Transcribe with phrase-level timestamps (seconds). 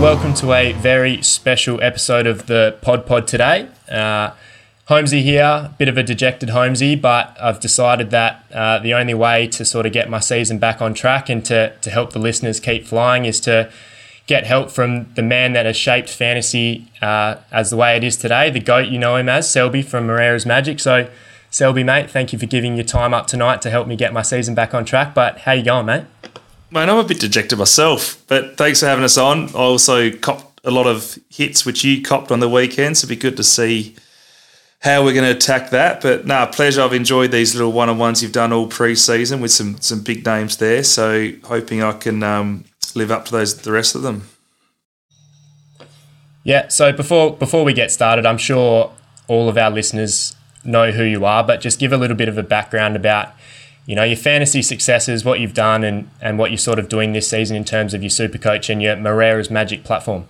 [0.00, 3.66] Welcome to a very special episode of the Pod Pod today.
[3.90, 4.32] Uh,
[4.84, 9.46] Holmesy here, bit of a dejected Holmesy, but I've decided that uh, the only way
[9.48, 12.60] to sort of get my season back on track and to, to help the listeners
[12.60, 13.72] keep flying is to
[14.26, 18.18] get help from the man that has shaped fantasy uh, as the way it is
[18.18, 20.78] today, the GOAT you know him as, Selby from Moreira's Magic.
[20.78, 21.08] So,
[21.50, 24.22] Selby, mate, thank you for giving your time up tonight to help me get my
[24.22, 25.14] season back on track.
[25.14, 26.04] But how you going, mate?
[26.70, 29.48] Man, I'm a bit dejected myself, but thanks for having us on.
[29.50, 33.16] I also copped a lot of hits which you copped on the weekend, so it'd
[33.16, 33.94] be good to see
[34.80, 36.00] how we're going to attack that.
[36.02, 36.82] But nah, pleasure.
[36.82, 40.26] I've enjoyed these little one on ones you've done all pre-season with some some big
[40.26, 40.82] names there.
[40.82, 44.28] So hoping I can um, live up to those the rest of them.
[46.42, 46.68] Yeah.
[46.68, 48.92] So before before we get started, I'm sure
[49.28, 52.36] all of our listeners know who you are, but just give a little bit of
[52.38, 53.35] a background about
[53.86, 57.12] you know, your fantasy successes, what you've done, and, and what you're sort of doing
[57.12, 60.26] this season in terms of your super coach and your Moreira's Magic platform.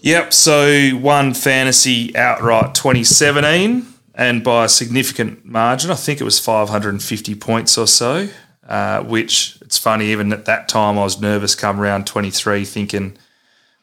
[0.00, 0.32] Yep.
[0.32, 5.90] So one fantasy outright 2017, and by a significant margin.
[5.90, 8.28] I think it was 550 points or so.
[8.68, 13.18] Uh, which it's funny, even at that time, I was nervous come around 23, thinking,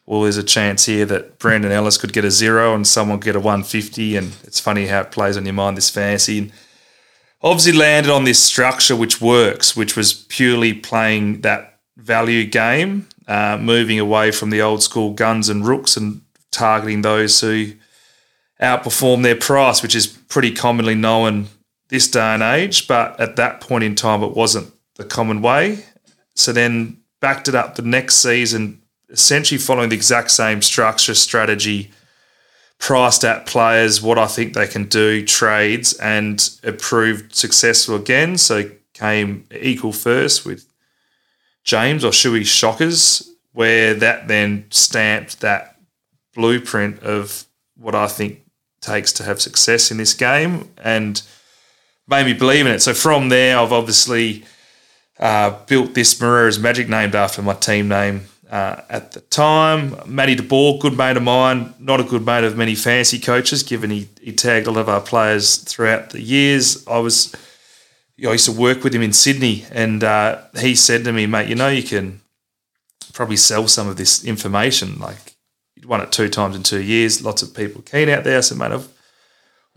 [0.06, 3.36] well, there's a chance here that Brandon Ellis could get a zero and someone get
[3.36, 4.16] a 150.
[4.16, 6.38] And it's funny how it plays on your mind, this fantasy.
[6.38, 6.52] And
[7.42, 13.58] obviously landed on this structure which works, which was purely playing that value game, uh,
[13.60, 17.72] moving away from the old school guns and rooks and targeting those who
[18.60, 21.46] outperform their price, which is pretty commonly known
[21.88, 22.88] this day and age.
[22.88, 25.84] But at that point in time, it wasn't the common way.
[26.34, 31.90] So then backed it up the next season, essentially following the exact same structure, strategy,
[32.78, 38.38] priced at players, what I think they can do, trades, and it proved successful again.
[38.38, 40.66] So came equal first with
[41.64, 45.76] James or Shui Shockers, where that then stamped that
[46.34, 47.44] blueprint of
[47.76, 48.42] what I think
[48.80, 51.20] takes to have success in this game and
[52.06, 52.80] made me believe in it.
[52.80, 54.44] So from there, I've obviously
[55.18, 59.96] uh, built this Moreira's Magic named after my team name uh, at the time.
[60.06, 63.90] Matty DeBoer, good mate of mine, not a good mate of many fancy coaches, given
[63.90, 66.86] he, he tagged a lot of our players throughout the years.
[66.86, 67.34] I was,
[68.16, 71.12] you know, I used to work with him in Sydney, and uh, he said to
[71.12, 72.20] me, mate, you know, you can
[73.12, 74.98] probably sell some of this information.
[74.98, 75.36] Like,
[75.74, 78.42] you'd won it two times in two years, lots of people keen out there.
[78.42, 78.88] So, mate, I've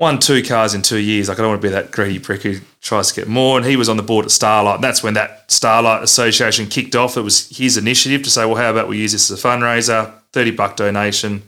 [0.01, 1.29] won two cars in two years.
[1.29, 3.56] Like I don't want to be that greedy prick who tries to get more.
[3.56, 4.75] And he was on the board at Starlight.
[4.75, 7.17] And that's when that Starlight Association kicked off.
[7.17, 10.12] It was his initiative to say, well, how about we use this as a fundraiser,
[10.34, 11.44] 30 buck donation.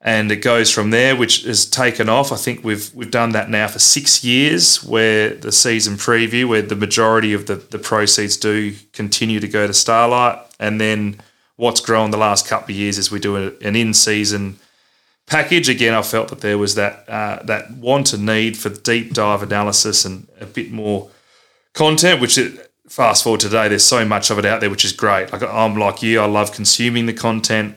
[0.00, 2.30] And it goes from there, which has taken off.
[2.30, 6.62] I think we've we've done that now for six years, where the season preview, where
[6.62, 10.38] the majority of the, the proceeds do continue to go to Starlight.
[10.60, 11.20] And then
[11.56, 14.58] what's grown the last couple of years is we do an in season
[15.30, 15.68] package.
[15.68, 19.42] Again, I felt that there was that uh, that want and need for deep dive
[19.42, 21.10] analysis and a bit more
[21.72, 22.20] content.
[22.20, 25.32] Which it, fast forward today, there's so much of it out there, which is great.
[25.32, 27.76] Like I'm like you, I love consuming the content.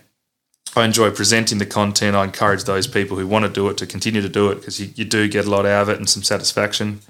[0.75, 2.15] I enjoy presenting the content.
[2.15, 4.79] I encourage those people who want to do it to continue to do it because
[4.79, 7.01] you, you do get a lot out of it and some satisfaction.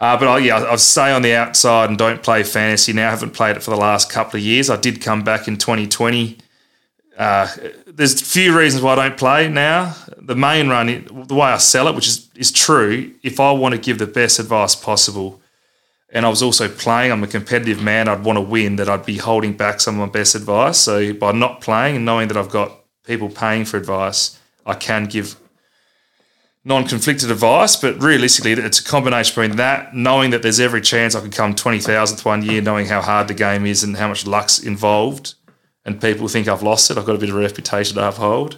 [0.00, 3.06] Uh, but I, yeah, I stay on the outside and don't play fantasy now.
[3.06, 4.68] I haven't played it for the last couple of years.
[4.68, 6.38] I did come back in 2020
[7.16, 7.46] uh,
[7.94, 9.94] there's a few reasons why I don't play now.
[10.18, 10.86] The main run,
[11.26, 14.06] the way I sell it, which is, is true, if I want to give the
[14.06, 15.40] best advice possible,
[16.10, 19.06] and I was also playing, I'm a competitive man, I'd want to win, that I'd
[19.06, 20.78] be holding back some of my best advice.
[20.78, 22.72] So by not playing and knowing that I've got
[23.04, 25.36] people paying for advice, I can give
[26.64, 31.20] non-conflicted advice, but realistically, it's a combination between that, knowing that there's every chance I
[31.20, 34.60] could come 20,000th one year, knowing how hard the game is and how much luck's
[34.60, 35.34] involved,
[35.84, 36.98] and people think I've lost it.
[36.98, 38.56] I've got a bit of a reputation to uphold.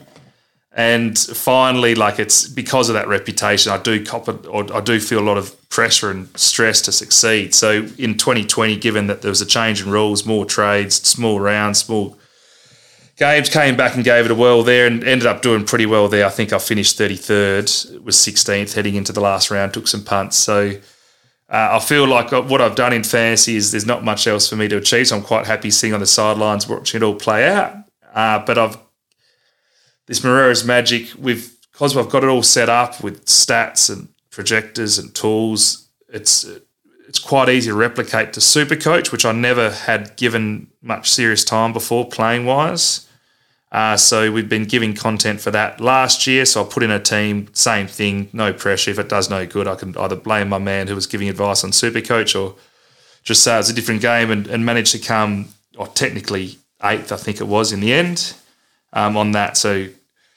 [0.77, 4.99] And finally, like it's because of that reputation, I do cop it, or I do
[4.99, 7.55] feel a lot of pressure and stress to succeed.
[7.55, 11.79] So in 2020, given that there was a change in rules, more trades, small rounds,
[11.79, 12.19] small
[13.17, 16.09] games, came back and gave it a whirl there, and ended up doing pretty well
[16.09, 16.27] there.
[16.27, 20.37] I think I finished 33rd, was 16th heading into the last round, took some punts.
[20.37, 20.73] So
[21.55, 24.57] uh, I feel like what I've done in fantasy is there's not much else for
[24.57, 25.07] me to achieve.
[25.07, 27.77] So I'm quite happy sitting on the sidelines watching it all play out.
[28.13, 28.77] Uh, but I've
[30.07, 34.99] this Moreira's Magic with because I've got it all set up with stats and projectors
[34.99, 35.89] and tools.
[36.09, 36.45] It's
[37.07, 41.73] it's quite easy to replicate to Supercoach, which I never had given much serious time
[41.73, 43.09] before playing wise.
[43.75, 46.45] Uh, so we've been giving content for that last year.
[46.45, 48.93] So I put in a team, same thing, no pressure.
[48.93, 51.65] If it does no good, I can either blame my man who was giving advice
[51.65, 52.55] on Supercoach or
[53.25, 57.17] just say it's a different game and, and manage to come, or technically eighth, I
[57.17, 58.35] think it was in the end
[58.93, 59.57] um, on that.
[59.57, 59.89] So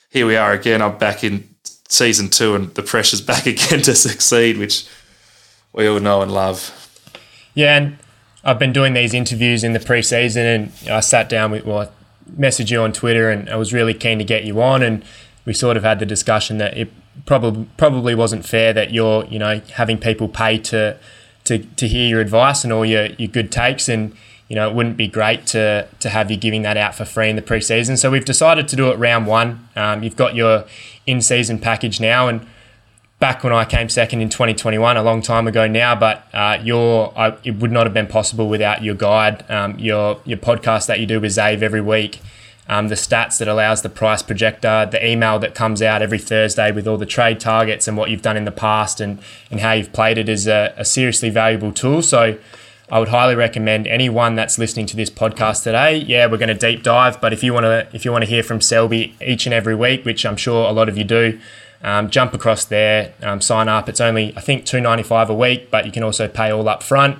[0.09, 0.81] here we are again.
[0.81, 1.47] I'm back in
[1.89, 4.87] season two, and the pressure's back again to succeed, which
[5.73, 6.73] we all know and love.
[7.53, 7.97] Yeah, and
[8.43, 11.91] I've been doing these interviews in the preseason, and I sat down with well,
[12.37, 15.03] messaged you on Twitter, and I was really keen to get you on, and
[15.45, 16.89] we sort of had the discussion that it
[17.25, 20.97] probably probably wasn't fair that you're you know having people pay to
[21.45, 24.13] to, to hear your advice and all your, your good takes and
[24.49, 27.29] you know, it wouldn't be great to to have you giving that out for free
[27.29, 27.97] in the preseason.
[27.97, 29.67] So we've decided to do it round one.
[29.75, 30.65] Um, you've got your
[31.05, 32.47] in season package now, and
[33.19, 37.17] back when I came second in 2021, a long time ago now, but uh, your
[37.17, 40.99] I, it would not have been possible without your guide, um, your your podcast that
[40.99, 42.19] you do with Zave every week.
[42.69, 46.69] Um, the stats that allows the price projector, the email that comes out every Thursday
[46.69, 49.71] with all the trade targets and what you've done in the past and, and how
[49.71, 52.01] you've played it is a, a seriously valuable tool.
[52.01, 52.37] So
[52.91, 55.95] I would highly recommend anyone that's listening to this podcast today.
[55.95, 58.29] Yeah, we're going to deep dive, but if you want to, if you want to
[58.29, 61.39] hear from Selby each and every week, which I'm sure a lot of you do,
[61.83, 63.87] um, jump across there, um, sign up.
[63.89, 66.67] It's only I think two ninety five a week, but you can also pay all
[66.67, 67.19] up front.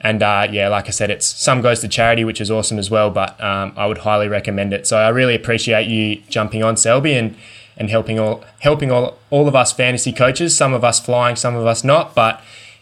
[0.00, 2.90] And uh, yeah, like I said, it's some goes to charity, which is awesome as
[2.90, 3.10] well.
[3.10, 4.86] But um, I would highly recommend it.
[4.86, 7.36] So I really appreciate you jumping on Selby and
[7.76, 10.56] and helping all helping all all of us fantasy coaches.
[10.56, 12.40] Some of us flying, some of us not, but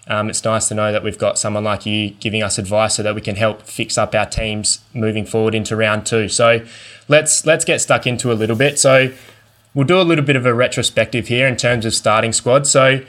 [0.08, 3.02] um, it's nice to know that we've got someone like you giving us advice so
[3.02, 6.28] that we can help fix up our teams moving forward into round two.
[6.28, 6.64] So
[7.08, 8.78] let's let's get stuck into a little bit.
[8.78, 9.12] So
[9.76, 12.66] we'll do a little bit of a retrospective here in terms of starting squad.
[12.66, 13.04] So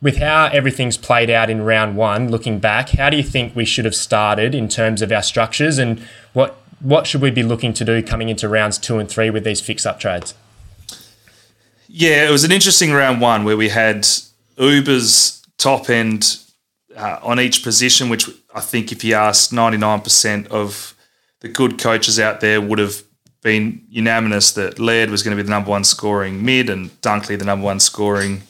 [0.00, 3.64] with how everything's played out in round one, looking back, how do you think we
[3.64, 6.00] should have started in terms of our structures and
[6.32, 9.44] what what should we be looking to do coming into rounds two and three with
[9.44, 10.32] these fix up trades?
[11.88, 14.06] Yeah, it was an interesting round one where we had
[14.56, 16.38] Uber's top end
[16.96, 20.94] uh, on each position, which I think if you asked 99% of
[21.40, 23.02] the good coaches out there would have
[23.42, 27.38] been unanimous that Laird was going to be the number one scoring mid and Dunkley
[27.38, 28.42] the number one scoring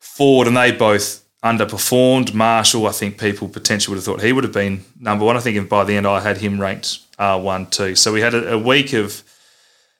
[0.00, 2.34] forward, and they both underperformed.
[2.34, 5.36] Marshall, I think people potentially would have thought he would have been number one.
[5.36, 7.94] I think by the end I had him ranked R1 too.
[7.94, 9.22] So we had a, a week of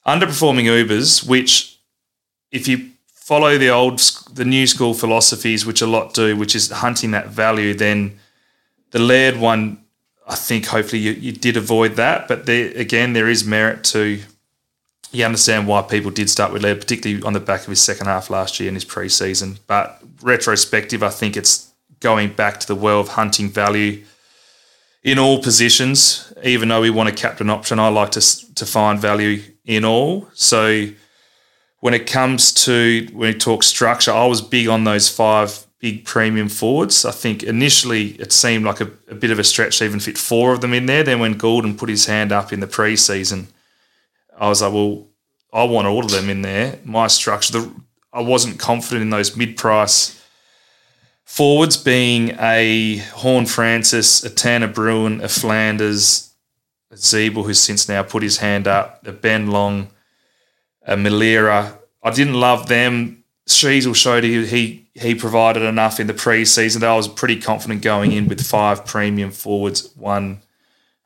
[0.06, 1.78] underperforming Ubers, which
[2.50, 3.98] if you follow the old,
[4.32, 8.18] the new school philosophies, which a lot do, which is hunting that value, then
[8.90, 9.81] the Laird one,
[10.26, 12.28] I think hopefully you, you did avoid that.
[12.28, 14.20] But there, again, there is merit to,
[15.10, 18.06] you understand why people did start with Laird, particularly on the back of his second
[18.06, 19.58] half last year in his preseason.
[19.66, 24.04] But retrospective, I think it's going back to the well of hunting value
[25.02, 26.32] in all positions.
[26.42, 30.28] Even though we want a captain option, I like to to find value in all.
[30.34, 30.88] So
[31.80, 36.06] when it comes to when we talk structure, I was big on those five big
[36.06, 37.04] premium forwards.
[37.04, 40.16] I think initially it seemed like a, a, bit of a stretch to even fit
[40.16, 41.02] four of them in there.
[41.02, 43.48] Then when Gulden put his hand up in the preseason,
[44.38, 45.08] I was like, well,
[45.52, 46.78] I want all of them in there.
[46.84, 47.70] My structure, the,
[48.14, 50.18] I wasn't confident in those mid-price
[51.24, 56.32] forwards being a Horne-Francis, a Tanner Bruhn, a Flanders,
[56.90, 59.88] a Ziebell, who's since now put his hand up, a Ben Long–
[60.86, 61.78] a Milera.
[62.02, 63.24] I didn't love them.
[63.48, 67.82] Sheezel showed he, he he provided enough in the preseason that I was pretty confident
[67.82, 70.42] going in with five premium forwards, one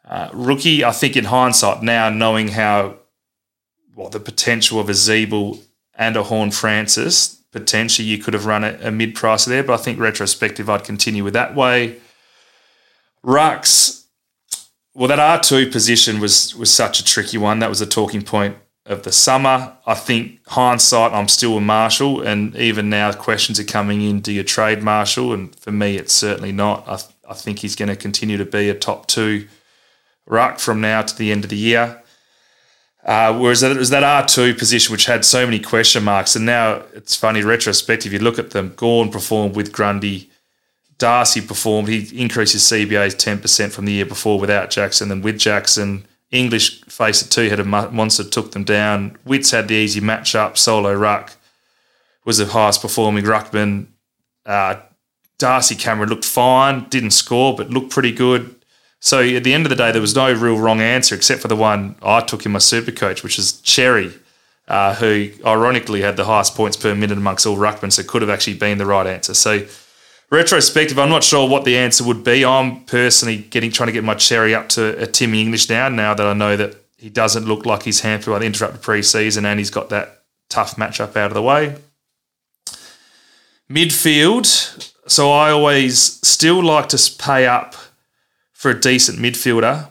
[0.05, 0.85] uh, rookie.
[0.85, 2.97] I think in hindsight now, knowing how
[3.95, 5.61] what the potential of a Ziebell
[5.95, 9.83] and a Horne-Francis, potentially you could have run a, a mid price there, but I
[9.83, 11.97] think retrospective I'd continue with that way.
[13.25, 14.05] Rucks.
[14.95, 17.61] well, that R two position was was such a tricky one.
[17.61, 19.77] That was a talking point of the summer.
[19.87, 24.33] I think hindsight, I'm still a Marshall, and even now questions are coming in: Do
[24.33, 25.33] you trade Marshall?
[25.33, 26.87] And for me, it's certainly not.
[26.89, 26.99] I,
[27.31, 29.49] I think he's going to continue to be a top two
[30.27, 32.03] ruck from now to the end of the year.
[33.05, 36.47] Uh, whereas it was that R two position which had so many question marks, and
[36.47, 38.13] now it's funny retrospective.
[38.13, 38.73] You look at them.
[38.77, 40.31] Gawn performed with Grundy.
[40.99, 41.89] Darcy performed.
[41.89, 46.07] He increased his CBA ten percent from the year before without Jackson, and with Jackson
[46.31, 49.17] English faced it two headed monster took them down.
[49.25, 50.57] Witts had the easy matchup.
[50.57, 51.37] Solo Ruck
[52.25, 53.87] was the highest performing ruckman.
[54.45, 54.77] Uh,
[55.39, 58.55] Darcy Cameron looked fine, didn't score, but looked pretty good.
[59.01, 61.49] So at the end of the day, there was no real wrong answer except for
[61.49, 64.19] the one I took in my super coach, which is Xerri,
[64.67, 68.31] uh, who ironically had the highest points per minute amongst all ruckmen, so could have
[68.31, 69.35] actually been the right answer.
[69.35, 69.67] So
[70.31, 72.45] retrospective, I'm not sure what the answer would be.
[72.45, 75.89] I'm personally getting trying to get my Xerri up to a Timmy English now.
[75.89, 79.45] Now that I know that he doesn't look like he's hampered by the interrupted preseason
[79.45, 81.77] and he's got that tough matchup out of the way.
[83.71, 84.93] Midfield.
[85.09, 87.77] So I always still like to pay up
[88.53, 89.89] for a decent midfielder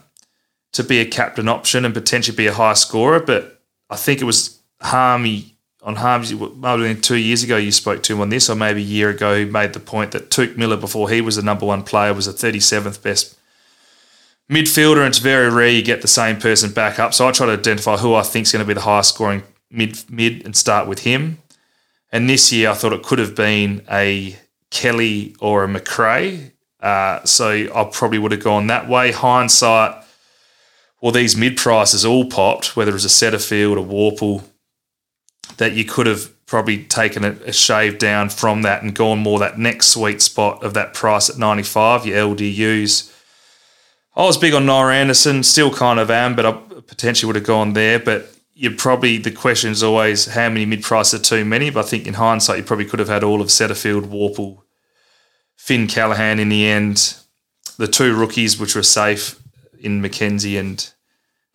[0.73, 3.21] to be a captain option and potentially be a high scorer.
[3.21, 5.54] But I think it was Harmey
[5.85, 8.83] on Harm's, maybe two years ago you spoke to him on this, or maybe a
[8.83, 11.83] year ago, he made the point that Touk Miller, before he was the number one
[11.83, 13.37] player, was the 37th best
[14.49, 17.13] midfielder, and it's very rare you get the same person back up.
[17.13, 19.43] So I try to identify who I think is going to be the highest scoring
[19.69, 21.37] mid mid and start with him.
[22.11, 24.35] And this year I thought it could have been a
[24.71, 26.51] Kelly or a Macrae.
[26.79, 29.11] Uh, so I probably would have gone that way.
[29.11, 30.03] Hindsight,
[30.99, 34.43] well, these mid prices all popped, whether it was a Setterfield, a Worpel,
[35.57, 39.39] that you could have probably taken a, a, shave down from that and gone more
[39.39, 43.12] that next sweet spot of that price at 95, your LDUs.
[44.15, 47.45] I was big on Noah Anderson, still kind of am, but I potentially would have
[47.45, 48.00] gone there.
[48.00, 51.69] But you probably, the question is always how many mid price are too many.
[51.69, 54.62] But I think in hindsight, you probably could have had all of Setterfield, Worpel,
[55.55, 57.17] Finn Callaghan in the end,
[57.77, 59.41] the two rookies, which were safe
[59.79, 60.93] in McKenzie and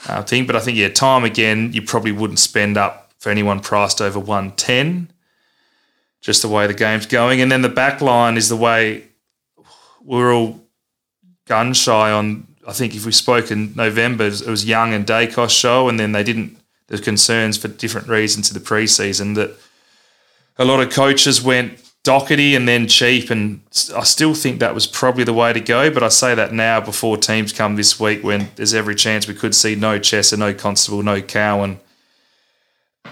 [0.06, 0.46] uh, thing.
[0.46, 4.18] But I think, yeah, time again, you probably wouldn't spend up for anyone priced over
[4.18, 5.12] 110,
[6.20, 7.40] just the way the game's going.
[7.40, 9.04] And then the back line is the way
[10.02, 10.60] we're all
[11.46, 12.48] gun shy on.
[12.66, 16.12] I think if we spoke in November, it was Young and Daicos show, and then
[16.12, 16.56] they didn't.
[16.88, 19.52] There's concerns for different reasons to the preseason that
[20.58, 23.60] a lot of coaches went Docherty and then cheap, and
[23.94, 25.90] I still think that was probably the way to go.
[25.90, 29.34] But I say that now before teams come this week, when there's every chance we
[29.34, 31.78] could see no Chesser, no Constable, no Cowan,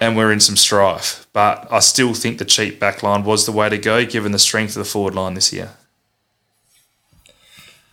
[0.01, 1.27] and we're in some strife.
[1.33, 4.39] But I still think the cheap back line was the way to go, given the
[4.39, 5.71] strength of the forward line this year.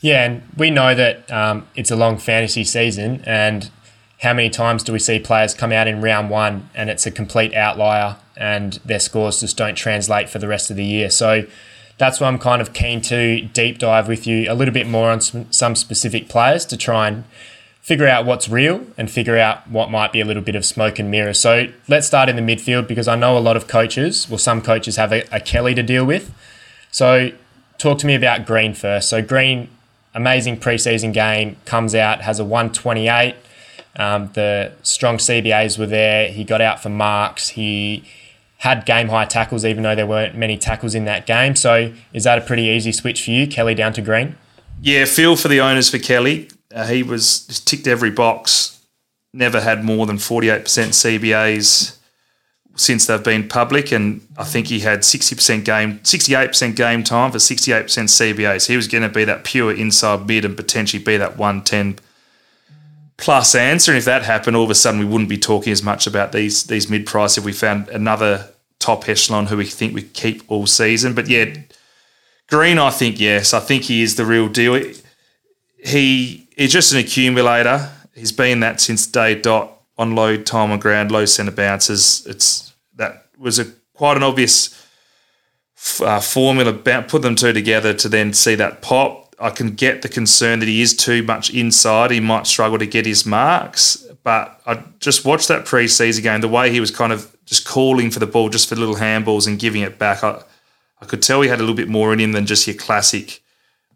[0.01, 3.69] Yeah, and we know that um, it's a long fantasy season, and
[4.21, 7.11] how many times do we see players come out in round one and it's a
[7.11, 11.09] complete outlier and their scores just don't translate for the rest of the year?
[11.09, 11.45] So
[11.97, 15.09] that's why I'm kind of keen to deep dive with you a little bit more
[15.09, 17.23] on some, some specific players to try and
[17.85, 20.97] figure out what's real and figure out what might be a little bit of smoke
[20.97, 21.35] and mirror.
[21.35, 24.63] So let's start in the midfield because I know a lot of coaches, well, some
[24.63, 26.33] coaches have a, a Kelly to deal with.
[26.89, 27.29] So
[27.77, 29.07] talk to me about Green first.
[29.07, 29.69] So Green,
[30.15, 33.35] amazing preseason game, comes out, has a 128.
[33.97, 36.29] Um, the strong CBAs were there.
[36.29, 37.49] He got out for marks.
[37.49, 38.03] He
[38.57, 41.55] had game high tackles, even though there weren't many tackles in that game.
[41.55, 44.37] So is that a pretty easy switch for you, Kelly down to Green?
[44.81, 46.49] Yeah, feel for the owners for Kelly.
[46.75, 48.85] Uh, he was ticked every box.
[49.33, 51.97] Never had more than forty eight percent CBAs
[52.75, 56.75] since they've been public, and I think he had sixty percent game, sixty eight percent
[56.75, 58.67] game time for sixty eight percent CBAs.
[58.67, 61.97] He was going to be that pure inside mid and potentially be that one ten
[63.17, 63.91] plus answer.
[63.91, 66.33] And if that happened, all of a sudden we wouldn't be talking as much about
[66.33, 70.43] these these mid price if we found another top echelon who we think we keep
[70.49, 71.13] all season.
[71.13, 71.55] But yeah,
[72.47, 74.75] Green, I think yes, I think he is the real deal.
[75.85, 77.91] He he's just an accumulator.
[78.13, 82.25] He's been that since day dot on low time on ground, low centre bounces.
[82.25, 84.81] It's that was a quite an obvious
[86.01, 86.73] uh, formula.
[86.73, 89.35] Put them two together to then see that pop.
[89.39, 92.11] I can get the concern that he is too much inside.
[92.11, 93.97] He might struggle to get his marks.
[94.23, 96.41] But I just watched that preseason game.
[96.41, 99.45] The way he was kind of just calling for the ball, just for little handballs
[99.47, 100.23] and giving it back.
[100.23, 100.41] I,
[101.01, 103.41] I could tell he had a little bit more in him than just your classic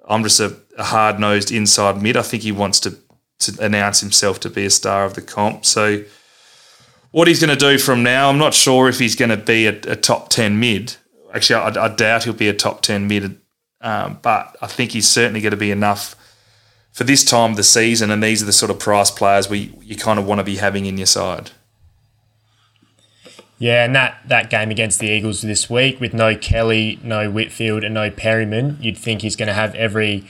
[0.10, 2.18] I'm just a, a hard nosed inside mid.
[2.18, 2.98] I think he wants to
[3.40, 5.66] to announce himself to be a star of the comp.
[5.66, 6.04] So
[7.12, 9.66] what he's going to do from now, I'm not sure if he's going to be
[9.66, 10.98] a, a top ten mid.
[11.34, 13.40] Actually, I, I, doubt he'll be a top ten mid,
[13.82, 16.16] um, but I think he's certainly going to be enough
[16.92, 18.12] for this time of the season.
[18.12, 20.58] And these are the sort of price players we you kind of want to be
[20.58, 21.52] having in your side.
[23.60, 27.84] Yeah, and that, that game against the Eagles this week with no Kelly, no Whitfield,
[27.84, 30.26] and no Perryman, you'd think he's going to have every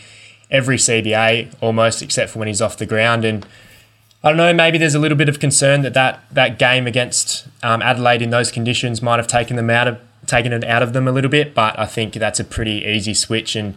[0.51, 3.23] every CBA almost, except for when he's off the ground.
[3.23, 3.45] And
[4.23, 7.47] I don't know, maybe there's a little bit of concern that that, that game against
[7.61, 10.93] um, Adelaide in those conditions might have taken them out of taken it out of
[10.93, 11.53] them a little bit.
[11.53, 13.75] But I think that's a pretty easy switch, and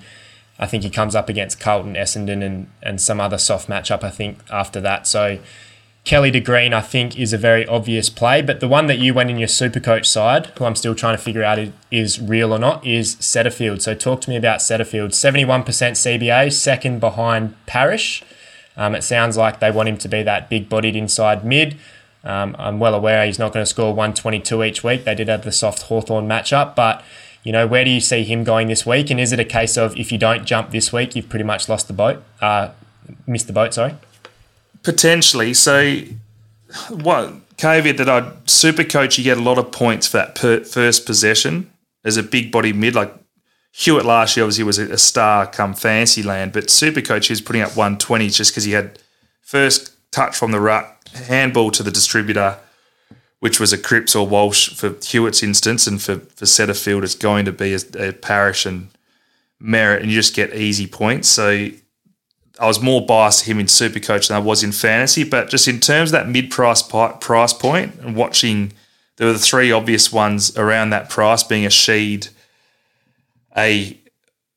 [0.59, 4.03] I think he comes up against Carlton, Essendon, and and some other soft matchup.
[4.03, 5.39] I think after that, so
[6.05, 9.15] Kelly to Green, I think, is a very obvious play, but the one that you
[9.15, 11.61] went in your super coach side, who I'm still trying to figure out
[11.93, 13.83] is real or not, is Setterfield.
[13.83, 15.11] So talk to me about Setterfield.
[15.11, 18.25] 71% CBA, second behind Parish.
[18.77, 21.77] Um, it sounds like they want him to be that big bodied inside mid.
[22.25, 25.05] Um, I'm well aware he's not going to score 122 each week.
[25.05, 27.05] They did have the soft Hawthorn matchup, but
[27.45, 29.11] you know, where do you see him going this week?
[29.11, 31.69] And is it a case of if you don't jump this week, you've pretty much
[31.69, 32.71] lost the boat, uh,
[33.27, 33.95] missed the boat, sorry?
[34.83, 35.55] Potentially.
[35.55, 36.01] So,
[36.89, 40.65] what caveat that I'd super coach, you get a lot of points for that per,
[40.65, 41.71] first possession
[42.05, 42.95] as a big body mid.
[42.95, 43.15] Like
[43.73, 47.41] Hewett last year, obviously was a, star come fancy land, but super coach he was
[47.41, 48.99] putting up 120 just because he had
[49.41, 52.59] first touch from the ruck, handball to the distributor,
[53.41, 57.45] which was a Cripps or Walsh for Hewett's instance, and for, for Setterfield, it's going
[57.45, 58.89] to be a, a Parish and
[59.61, 61.29] Merrett, and you just get easy points.
[61.29, 61.69] So
[62.59, 65.69] I was more biased to him in Supercoach than I was in fantasy, but just
[65.69, 68.73] in terms of that mid-price price point and watching,
[69.17, 72.29] there were the three obvious ones around that price being a Sheed,
[73.57, 73.99] a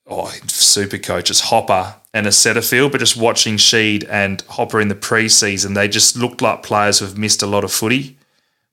[0.07, 4.95] oh, Supercoach, it's Hopper and a Setterfield, but just watching Sheed and Hopper in the
[4.95, 8.17] preseason, they just looked like players who have missed a lot of footy.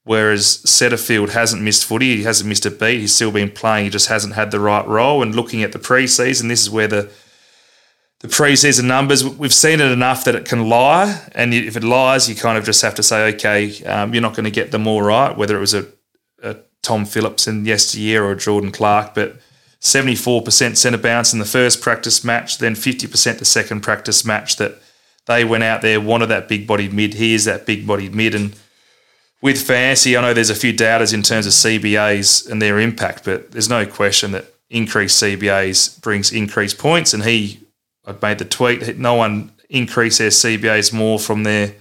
[0.04, 3.90] Whereas Setterfield hasn't missed footy, he hasn't missed a beat, he's still been playing, he
[3.90, 5.22] just hasn't had the right role.
[5.22, 7.12] And looking at the preseason, this is where the
[8.22, 11.28] the preseason numbers, we've seen it enough that it can lie.
[11.34, 14.34] And if it lies, you kind of just have to say, okay, um, you're not
[14.34, 15.88] going to get them all right, whether it was a,
[16.40, 19.14] a Tom Phillips in yesteryear or Jordan Clark.
[19.14, 19.40] But
[19.80, 24.80] 74% centre bounce in the first practice match, then 50% the second practice match that
[25.26, 27.14] they went out there, wanted that big bodied mid.
[27.14, 28.36] He is that big bodied mid.
[28.36, 28.54] And
[29.40, 33.24] with fantasy, I know there's a few doubters in terms of CBAs and their impact,
[33.24, 37.12] but there's no question that increased CBAs brings increased points.
[37.12, 37.61] And he
[38.06, 38.98] I'd made the tweet.
[38.98, 41.74] No one increased their CBAs more from their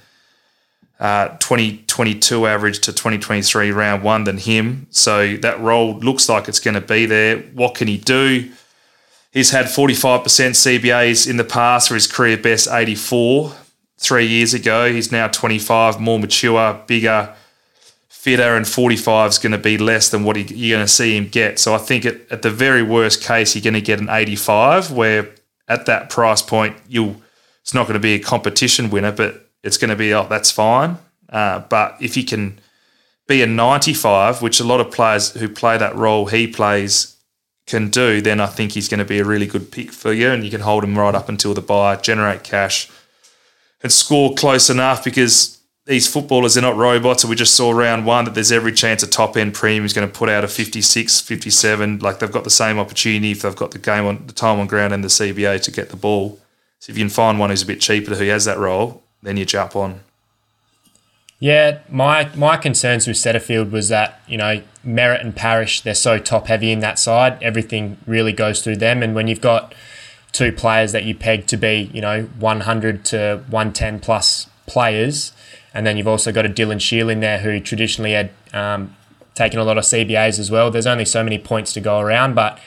[1.00, 4.88] uh, 2022 average to 2023 round one than him.
[4.92, 7.40] So that role looks like it's going to be there.
[7.40, 8.52] What can he do?
[9.32, 13.54] He's had 45% CBAs in the past for his career best 84
[13.98, 14.92] three years ago.
[14.92, 17.34] He's now 25, more mature, bigger,
[18.10, 21.18] fitter, and 45 is going to be less than what he, you're going to see
[21.18, 21.60] him get.
[21.60, 24.92] So I think at, at the very worst case, you're going to get an 85
[24.92, 25.30] where
[25.72, 27.16] at that price point, you'll
[27.62, 30.52] it's not going to be a competition winner, but it's going to be oh that's
[30.52, 30.98] fine.
[31.30, 32.60] Uh, but if you can
[33.28, 37.16] be a 95, which a lot of players who play that role he plays
[37.66, 40.30] can do, then I think he's going to be a really good pick for you,
[40.30, 42.90] and you can hold him right up until the buy, generate cash,
[43.82, 45.61] and score close enough because
[45.92, 47.26] these footballers are not robots.
[47.26, 50.08] We just saw round one that there's every chance a top end premium is going
[50.08, 52.00] to put out a 56, 57.
[52.00, 54.68] Like they've got the same opportunity if they've got the game on the time on
[54.68, 56.40] ground and the CBA to get the ball.
[56.80, 59.36] So if you can find one who's a bit cheaper who has that role, then
[59.36, 60.00] you jump on.
[61.40, 66.20] Yeah, my my concerns with Setterfield was that you know Merrett and Parish they're so
[66.20, 67.38] top heavy in that side.
[67.44, 69.76] Everything really goes through them, and when you've got
[70.32, 75.34] two players that you peg to be you know 100 to 110 plus players,
[75.74, 78.96] and then you've also got a Dylan Shiel in there who traditionally had um,
[79.36, 80.72] taken a lot of CBAs as well.
[80.72, 82.60] There's only so many points to go around, but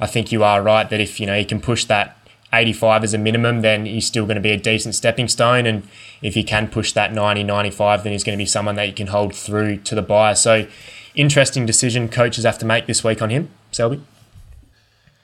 [0.00, 2.16] I think you are right that if you know he can push that
[2.52, 5.66] 85 as a minimum, then he's still going to be a decent stepping stone.
[5.66, 5.86] And
[6.22, 8.94] if he can push that 90, 95, then he's going to be someone that you
[8.94, 10.34] can hold through to the buyer.
[10.34, 10.66] So
[11.14, 14.02] interesting decision coaches have to make this week on him, Selby.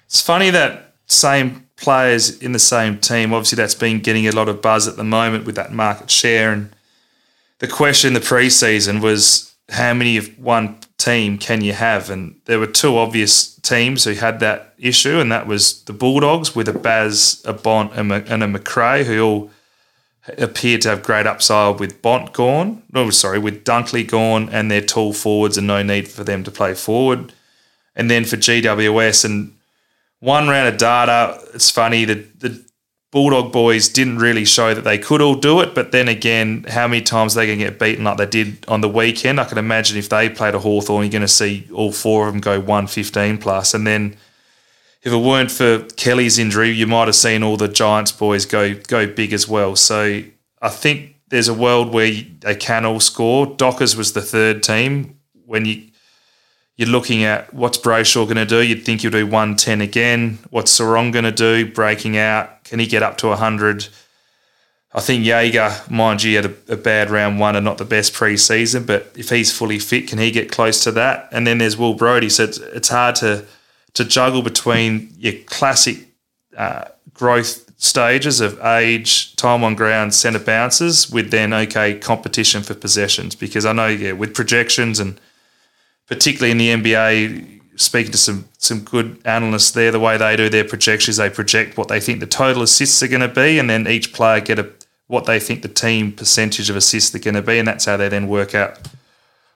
[0.07, 4.49] It's funny that same players in the same team, obviously that's been getting a lot
[4.49, 6.74] of buzz at the moment with that market share and
[7.65, 12.11] the question in the preseason was how many of one team can you have?
[12.11, 16.55] And there were two obvious teams who had that issue, and that was the Bulldogs
[16.55, 19.51] with a Baz, a Bont, and a, Macrae, who all
[20.37, 22.83] appeared to have great upside with Bont gone.
[22.93, 26.51] No, sorry, with Dunkley gone, and their tall forwards, and no need for them to
[26.51, 27.33] play forward.
[27.97, 29.57] And then for GWS and
[30.21, 32.63] one round of data, it's funny the the
[33.15, 36.89] Bulldog boys didn't really show that they could all do it, but then again, how
[36.89, 39.39] many times they can get beaten like they did on the weekend?
[39.39, 42.33] I can imagine if they played a Hawthorn, you're going to see all four of
[42.35, 43.73] them go 115 plus.
[43.73, 44.17] And then
[45.05, 48.75] if it weren't for Kelly's injury, you might have seen all the Giants boys go
[48.75, 49.77] go big as well.
[49.77, 50.25] So
[50.61, 53.47] I think there's a world where they can all score.
[53.47, 55.21] Dockers was the third team.
[55.47, 55.85] When you
[56.77, 58.61] you're looking at what's Brayshaw going to do.
[58.61, 60.39] You'd think he'll do 110 again.
[60.51, 61.71] What's Serong going to do?
[61.71, 62.65] Breaking out.
[62.65, 63.89] Can he get up to 100?
[64.93, 68.15] I think Jaeger, mind you, had a, a, bad round one and not the best
[68.15, 71.29] preseason, but if he's fully fit, can he get close to that?
[71.33, 73.45] And then there's Will Brodie, So it's, it's hard to
[73.95, 76.09] to juggle between your classic
[76.57, 82.75] uh, growth stages of age, time on ground, centre bounces with then okay competition for
[82.75, 83.35] possessions.
[83.35, 85.21] Because I know yeah, with projections and
[86.07, 90.49] particularly in the NBA, speaking to some some good analysts there, the way they do
[90.49, 93.69] their projections, they project what they think the total assists are going to be, and
[93.69, 94.71] then each player get a
[95.07, 97.97] what they think the team percentage of assists are going to be, and that's how
[97.97, 98.79] they then work out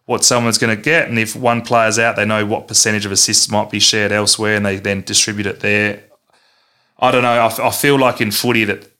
[0.04, 1.08] what someone's going to get.
[1.08, 4.56] And if one player's out, they know what percentage of assists might be shared elsewhere,
[4.56, 6.04] and they then distribute it there.
[6.98, 7.28] I don't know.
[7.28, 8.90] I, I feel like in footy that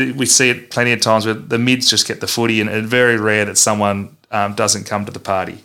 [0.00, 2.88] we see it plenty of times where the mids just get the footy, and it's
[2.88, 5.64] very rare that someone um, doesn't come to the party.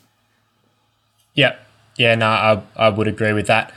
[1.36, 1.58] Yeah,
[1.98, 3.72] yeah, no, I, I would agree with that.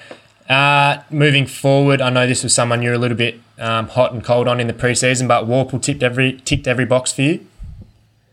[0.49, 4.25] Uh, moving forward, I know this was someone you're a little bit um, hot and
[4.25, 7.47] cold on in the preseason, but Worpel tipped every ticked every box for you.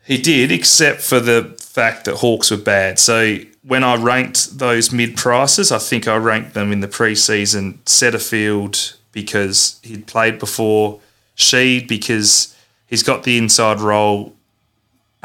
[0.05, 2.99] He did, except for the fact that Hawks were bad.
[2.99, 7.79] So when I ranked those mid prices, I think I ranked them in the preseason
[7.79, 11.01] Setterfield because he'd played before,
[11.35, 12.55] Sheed because
[12.87, 14.33] he's got the inside role,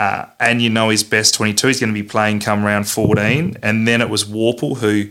[0.01, 1.67] uh, and you know his best 22.
[1.67, 3.59] He's going to be playing come round 14.
[3.63, 5.11] And then it was Worpel who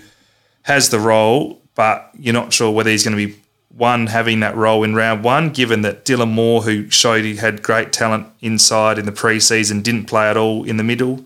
[0.63, 4.55] has the role, but you're not sure whether he's going to be one having that
[4.55, 8.97] role in round one, given that Dylan Moore, who showed he had great talent inside
[8.97, 11.23] in the preseason, didn't play at all in the middle.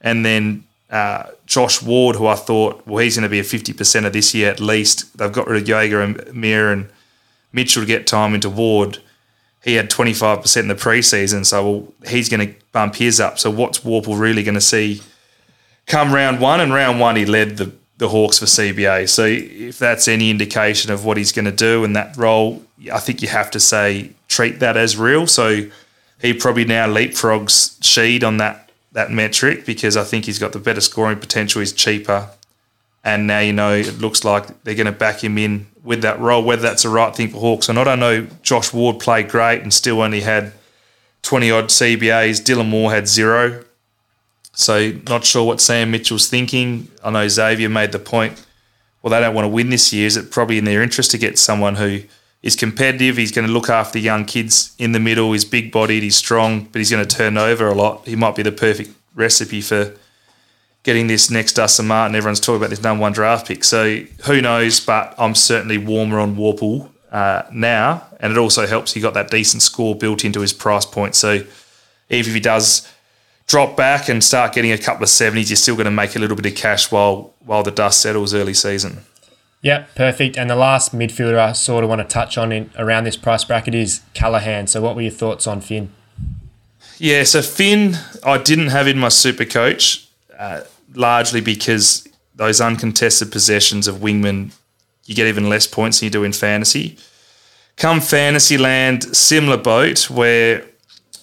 [0.00, 4.06] And then uh, Josh Ward, who I thought, well, he's going to be a 50%
[4.06, 5.18] of this year at least.
[5.18, 6.88] They've got rid of Jaeger and Mir and
[7.52, 8.98] Mitchell to get time into Ward.
[9.62, 13.38] He had 25% in the preseason, so well, he's going to bump his up.
[13.38, 15.02] So what's Worpel really going to see
[15.86, 16.60] come round one?
[16.60, 19.08] And round one, he led the, the Hawks for CBA.
[19.08, 23.00] So if that's any indication of what he's going to do in that role, I
[23.00, 25.26] think you have to say treat that as real.
[25.26, 25.68] So
[26.20, 30.58] he probably now leapfrogs Sheed on that that metric because I think he's got the
[30.58, 31.60] better scoring potential.
[31.60, 32.28] He's cheaper,
[33.04, 36.18] and now you know it looks like they're going to back him in with that
[36.20, 36.44] role.
[36.44, 39.62] Whether that's the right thing for Hawks or not, I know Josh Ward played great
[39.62, 40.52] and still only had
[41.22, 42.42] twenty odd CBAs.
[42.42, 43.64] Dylan Moore had zero,
[44.52, 46.88] so not sure what Sam Mitchell's thinking.
[47.02, 48.46] I know Xavier made the point.
[49.02, 50.06] Well, they don't want to win this year.
[50.06, 52.02] Is it probably in their interest to get someone who
[52.42, 53.16] is competitive.
[53.16, 55.32] He's going to look after young kids in the middle.
[55.32, 58.06] He's big bodied, he's strong, but he's going to turn over a lot.
[58.06, 59.94] He might be the perfect recipe for
[60.82, 62.16] getting this next Dustin Martin.
[62.16, 63.64] Everyone's talking about this number one draft pick.
[63.64, 68.06] So who knows, but I'm certainly warmer on Worpel uh, now.
[68.20, 71.14] And it also helps he got that decent score built into his price point.
[71.14, 71.44] So
[72.08, 72.90] even if he does
[73.46, 76.18] drop back and start getting a couple of 70s, you're still going to make a
[76.18, 78.98] little bit of cash while while the dust settles early season.
[79.62, 80.38] Yep, perfect.
[80.38, 83.44] And the last midfielder I sort of want to touch on in around this price
[83.44, 84.66] bracket is Callaghan.
[84.68, 85.92] So, what were your thoughts on Finn?
[86.96, 90.08] Yeah, so Finn, I didn't have in my super coach,
[90.40, 90.62] uh,
[90.94, 94.52] largely because those uncontested possessions of wingman,
[95.04, 96.96] you get even less points than you do in fantasy.
[97.76, 100.64] Come fantasy land, similar boat where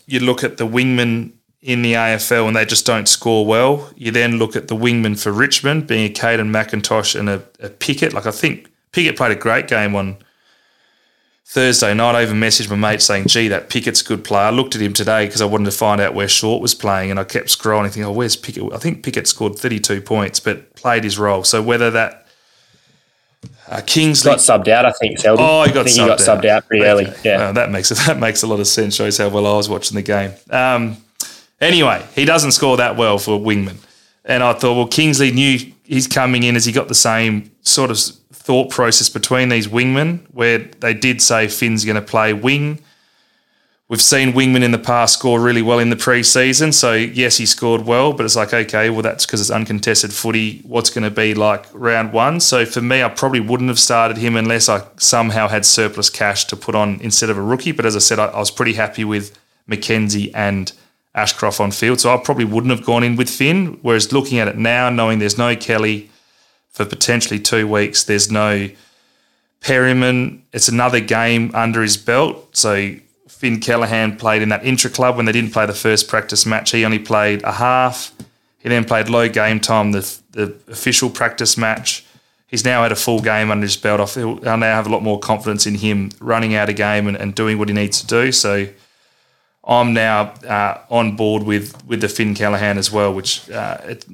[0.05, 1.31] you look at the wingman
[1.63, 3.91] in the AFL and they just don't score well.
[3.95, 7.69] You then look at the wingman for Richmond, being a Caden McIntosh and a, a
[7.69, 8.13] Pickett.
[8.13, 10.17] Like I think Pickett played a great game on
[11.49, 12.13] Thursday night.
[12.13, 14.47] I even messaged my mate saying, gee, that Pickett's a good player.
[14.47, 17.09] I looked at him today because I wanted to find out where Short was playing
[17.09, 18.73] and I kept scrolling thinking, oh, where's Pickett?
[18.73, 21.45] I think Pickett scored 32 points but played his role.
[21.45, 22.27] So whether that
[23.69, 25.19] uh, Kingsley got subbed out, I think.
[25.25, 26.19] Oh, he got, I think subbed, he got out.
[26.19, 26.91] subbed out pretty Okay.
[26.91, 27.13] early.
[27.23, 28.95] Yeah, Well, that makes that makes a lot of sense.
[28.95, 30.33] Shows how well I was watching the game.
[30.49, 30.97] Um,
[31.61, 33.77] anyway, he doesn't score that well for Wingman,
[34.25, 37.89] and I thought, well, Kingsley knew he's coming in as he got the same sort
[37.91, 37.97] of
[38.47, 42.79] thought process between these wingmen, where they did say Finn's going to play wing.
[43.89, 46.73] We've seen wingmen in the past score really well in the preseason.
[46.73, 50.59] So, yes, he scored well, but it's like, okay, well, that's because it's uncontested footy.
[50.59, 52.39] What's going to be like round one?
[52.39, 56.45] So, for me, I probably wouldn't have started him unless I somehow had surplus cash
[56.45, 57.73] to put on instead of a rookie.
[57.73, 59.37] But as I said, I, I was pretty happy with
[59.69, 60.71] McKenzie and
[61.13, 61.99] Ashcroft on field.
[61.99, 63.77] So, I probably wouldn't have gone in with Finn.
[63.81, 66.09] Whereas, looking at it now, knowing there's no Kelly
[66.77, 68.69] for potentially two weeks, there's no
[69.61, 70.43] Perryman.
[70.53, 72.55] It's another game under his belt.
[72.55, 72.95] So,
[73.27, 76.71] Finn Callaghan played in that intra club when they didn't play the first practice match.
[76.71, 78.13] He only played a half.
[78.59, 82.05] He then played low game time, the, the official practice match.
[82.47, 83.99] He's now had a full game under his belt.
[83.99, 87.07] I feel I now have a lot more confidence in him running out a game
[87.07, 88.31] and, and doing what he needs to do.
[88.31, 88.67] So
[89.63, 94.05] I'm now uh, on board with with the Finn Callaghan as well, which uh, it,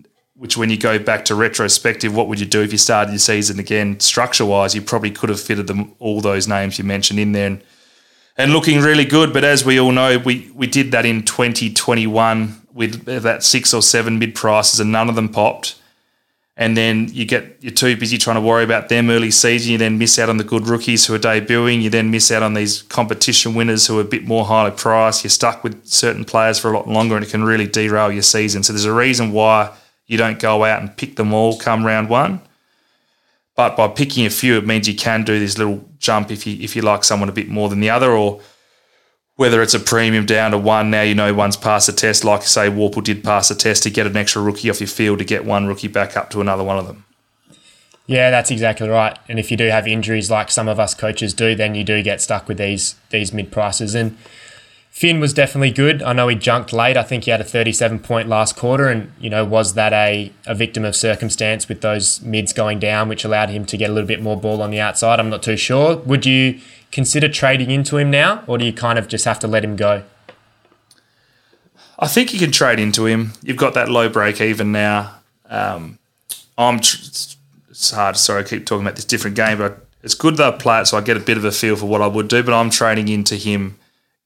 [0.43, 3.19] which when you go back to retrospective, what would you do if you started your
[3.19, 3.97] season again?
[4.01, 7.47] Structure wise, you probably could have fitted them all those names you mentioned in there.
[7.47, 7.63] And,
[8.35, 9.31] and looking really good.
[9.31, 13.81] But as we all know, we, we did that in 2021 with that six or
[13.81, 15.81] seven mid prices, and none of them popped.
[16.57, 19.71] And then you get you're too busy trying to worry about them early season.
[19.71, 21.81] You then miss out on the good rookies who are debuting.
[21.81, 25.23] You then miss out on these competition winners who are a bit more highly priced.
[25.23, 28.23] You're stuck with certain players for a lot longer, and it can really derail your
[28.23, 28.61] season.
[28.61, 29.73] So there's a reason why
[30.13, 32.39] you don't go out and pick them all come round one.
[33.55, 36.57] But by picking a few, it means you can do this little jump if you
[36.61, 38.39] if you like someone a bit more than the other, or
[39.35, 40.89] whether it's a premium down to one.
[40.89, 42.23] Now you know one's passed the test.
[42.23, 45.19] Like say, Worpel did pass the test to get an extra rookie off your field
[45.19, 47.05] to get one rookie back up to another one of them.
[48.07, 49.17] yeah, that's exactly right.
[49.29, 52.01] And if you do have injuries like some of us coaches do, then you do
[52.01, 53.93] get stuck with these these mid prices.
[53.95, 54.17] And
[54.93, 56.03] Finn was definitely good.
[56.03, 56.95] I know he junked late.
[56.97, 60.31] I think he had a 37 point last quarter, and you know was that a,
[60.45, 63.93] a victim of circumstance with those mids going down, which allowed him to get a
[63.93, 65.19] little bit more ball on the outside.
[65.19, 65.97] I'm not too sure.
[65.97, 66.59] Would you
[66.91, 69.75] consider trading into him now, or do you kind of just have to let him
[69.75, 70.03] go?
[71.97, 73.33] I think you can trade into him.
[73.41, 75.15] You've got that low break even now.
[75.49, 75.97] Um,
[76.55, 76.79] I'm.
[76.79, 76.97] Tr-
[77.71, 78.15] it's hard.
[78.15, 80.85] Sorry, I keep talking about this different game, but it's good that I play it,
[80.85, 82.43] so I get a bit of a feel for what I would do.
[82.43, 83.79] But I'm trading into him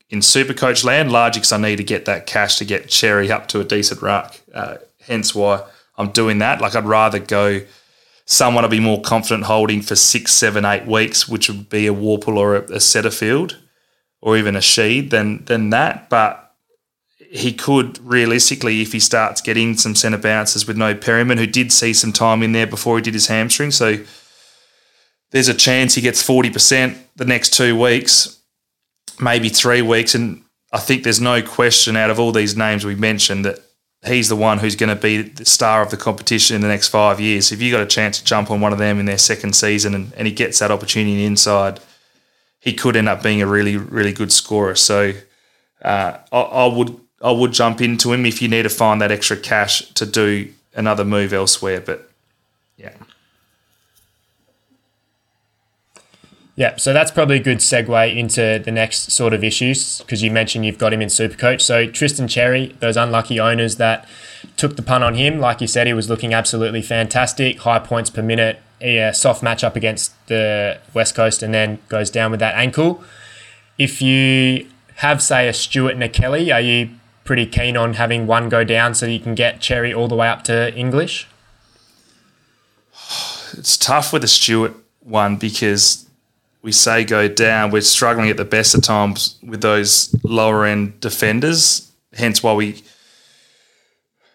[0.09, 3.59] in Supercoach land, because I need to get that cash to get Xerri up to
[3.59, 4.39] a decent ruck.
[4.53, 5.63] Uh, hence why
[5.97, 6.61] I'm doing that.
[6.61, 7.61] Like I'd rather go
[8.25, 11.93] someone I'd be more confident holding for six, seven, eight weeks, which would be a
[11.93, 13.55] Worpel or a, a Setterfield
[14.21, 16.09] or even a Sheed than than that.
[16.09, 16.53] But
[17.29, 21.73] he could realistically, if he starts getting some centre bounces with no Perryman, who did
[21.73, 23.97] see some time in there before he did his hamstring, so
[25.31, 28.36] there's a chance he gets forty percent the next two weeks
[29.19, 30.15] maybe three weeks.
[30.15, 33.59] And I think there's no question out of all these names we mentioned that
[34.05, 36.89] he's the one who's going to be the star of the competition in the next
[36.89, 37.51] five years.
[37.51, 39.95] If you got a chance to jump on one of them in their second season
[39.95, 41.79] and, and he gets that opportunity inside,
[42.59, 44.75] he could end up being a really, really good scorer.
[44.75, 45.13] So
[45.81, 49.11] uh, I, I would I would jump into him if you need to find that
[49.11, 51.81] extra cash to do another move elsewhere.
[51.81, 52.09] But
[52.77, 52.93] yeah.
[56.57, 60.31] Yeah, so that's probably a good segue into the next sort of issues because you
[60.31, 61.61] mentioned you've got him in Supercoach.
[61.61, 64.07] So Tristan Xerri, those unlucky owners that
[64.57, 68.09] took the pun on him, like you said, he was looking absolutely fantastic, high points
[68.09, 72.55] per minute, a soft matchup against the West Coast, and then goes down with that
[72.55, 73.03] ankle.
[73.77, 76.89] If you have, say, a Stewart and a Kelly, are you
[77.23, 80.27] pretty keen on having one go down so you can get Xerri all the way
[80.27, 81.27] up to English?
[83.53, 86.06] It's tough with the Stewart one because
[86.67, 90.99] we say go down, we're struggling at the best of times with those lower end
[90.99, 91.89] defenders.
[92.11, 92.83] Hence why we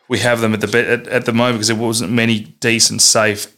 [0.08, 3.54] we have them at the at, at the moment because there wasn't many decent, safe,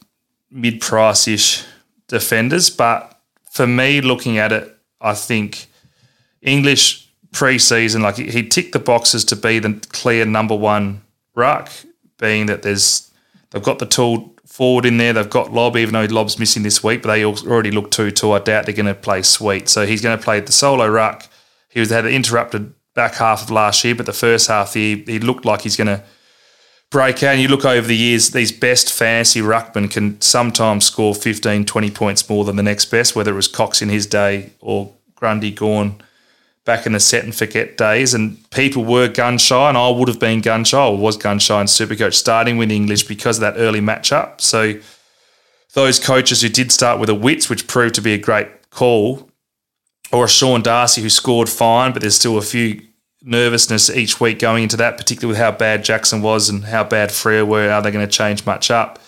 [0.51, 1.63] mid price ish
[2.09, 2.69] defenders.
[2.69, 3.17] But
[3.49, 5.67] for me, looking at it, I think
[6.41, 11.01] English pre-season, like he ticked the boxes to be the clear number one
[11.33, 11.71] ruck,
[12.17, 13.09] being that there's
[13.51, 15.11] they've got the tool forward in there.
[15.11, 18.31] They've got Lobb, even though Lobb's missing this week, but they already look two two.
[18.31, 19.67] I doubt they're going to play Sweet.
[19.67, 21.27] So he's going to play the solo ruck.
[21.69, 25.03] He was had an interrupted back half of last year, but the first half he,
[25.05, 26.01] he looked like he's going to
[26.89, 27.33] break out.
[27.33, 31.91] And you look over the years, these best fantasy ruckmen can sometimes score 15, 20
[31.91, 35.51] points more than the next best, whether it was Cox in his day or Grundy
[35.51, 36.01] Gawn
[36.65, 40.07] back in the set and forget days, and people were gun shy, and I would
[40.07, 43.41] have been gun shy, or was gun shy in Supercoach, starting with English because of
[43.41, 44.41] that early matchup.
[44.41, 44.73] So
[45.73, 49.29] those coaches who did start with a Witts, which proved to be a great call,
[50.11, 52.81] or a Sean Darcy who scored fine, but there's still a few
[53.21, 57.09] nervousness each week going into that, particularly with how bad Jackson was and how bad
[57.09, 57.69] Freo were.
[57.69, 58.99] Are they going to change much up?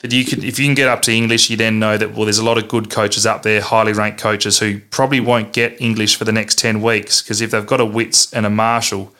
[0.00, 2.24] That you could, if you can get up to English, you then know that well,
[2.24, 5.80] there's a lot of good coaches up there, highly ranked coaches who probably won't get
[5.80, 9.12] English for the next ten weeks because if they've got a Witts and a Marshall,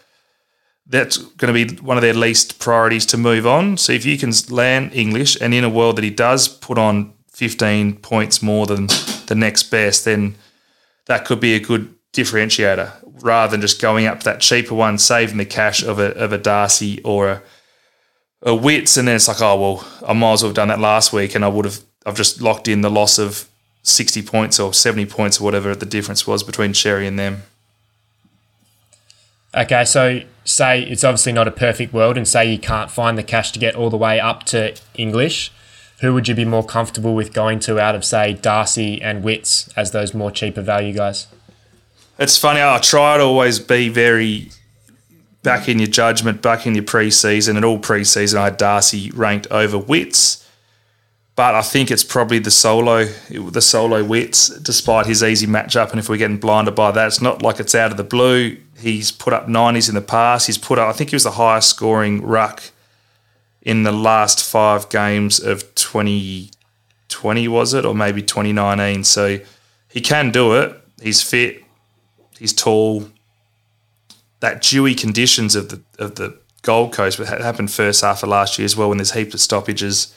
[0.86, 3.76] that's going to be one of their least priorities to move on.
[3.76, 7.12] So if you can land English, and in a world that he does put on
[7.32, 8.86] 15 points more than
[9.26, 10.36] the next best, then
[11.06, 15.38] that could be a good differentiator rather than just going up that cheaper one, saving
[15.38, 17.42] the cash of a of a Darcy or a
[18.42, 20.80] a Witts, and then it's like, oh well, I might as well have done that
[20.80, 21.80] last week, and I would have.
[22.06, 23.48] I've just locked in the loss of
[23.82, 27.42] sixty points or seventy points or whatever the difference was between Xerri and them.
[29.54, 33.22] Okay, so say it's obviously not a perfect world, and say you can't find the
[33.22, 35.52] cash to get all the way up to English.
[36.00, 39.68] Who would you be more comfortable with going to out of say Darcy and Witts
[39.76, 41.26] as those more cheaper value guys?
[42.18, 42.60] It's funny.
[42.62, 44.50] I try to always be very
[45.48, 49.46] back in your judgment, back in your preseason, and all preseason, I had Darcy ranked
[49.50, 50.46] over Witts.
[51.36, 55.90] But I think it's probably the solo, the solo Witts, despite his easy matchup.
[55.90, 58.58] And if we're getting blinded by that, it's not like it's out of the blue.
[58.78, 60.48] He's put up 90s in the past.
[60.48, 62.64] He's put up, I think he was the highest scoring ruck
[63.62, 67.86] in the last five games of 2020, was it?
[67.86, 69.02] Or maybe 2019.
[69.04, 69.38] So
[69.88, 70.78] he can do it.
[71.00, 71.64] He's fit.
[72.38, 73.08] He's tall
[74.40, 78.58] that dewy conditions of the of the Gold Coast, but happened first half of last
[78.58, 80.14] year as well when there's heaps of stoppages.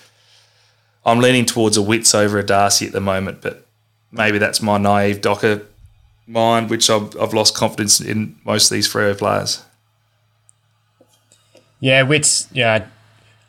[1.05, 3.65] I'm leaning towards a Witts over a Darcy at the moment, but
[4.11, 5.65] maybe that's my naive Docker
[6.27, 9.63] mind, which I've, I've lost confidence in most of these Freo players.
[11.79, 12.85] Yeah, Witts, yeah,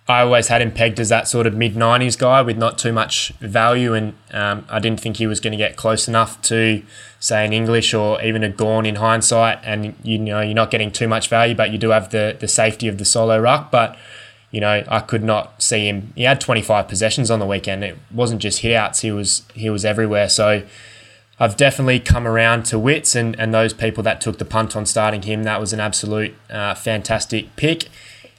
[0.08, 2.92] I always had him pegged as that sort of mid 90s guy with not too
[2.92, 6.82] much value, and um, I didn't think he was going to get close enough to,
[7.20, 9.60] say, an English or even a Gawn in hindsight.
[9.62, 12.48] And you know, you're not getting too much value, but you do have the the
[12.48, 13.70] safety of the solo ruck.
[13.70, 13.96] But
[14.50, 16.12] you know, I could not see him.
[16.14, 17.84] He had 25 possessions on the weekend.
[17.84, 19.00] It wasn't just hitouts.
[19.00, 20.28] He was he was everywhere.
[20.28, 20.64] So
[21.38, 24.84] I've definitely come around to Witts and, and those people that took the punt on
[24.84, 25.44] starting him.
[25.44, 27.88] That was an absolute uh, fantastic pick.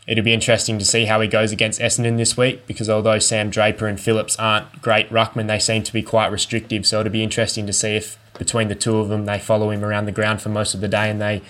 [0.06, 3.50] It'll be interesting to see how he goes against Essendon this week because although Sam
[3.50, 6.86] Draper and Phillips aren't great ruckmen, they seem to be quite restrictive.
[6.86, 9.84] So it'll be interesting to see if between the two of them they follow him
[9.84, 11.42] around the ground for most of the day and they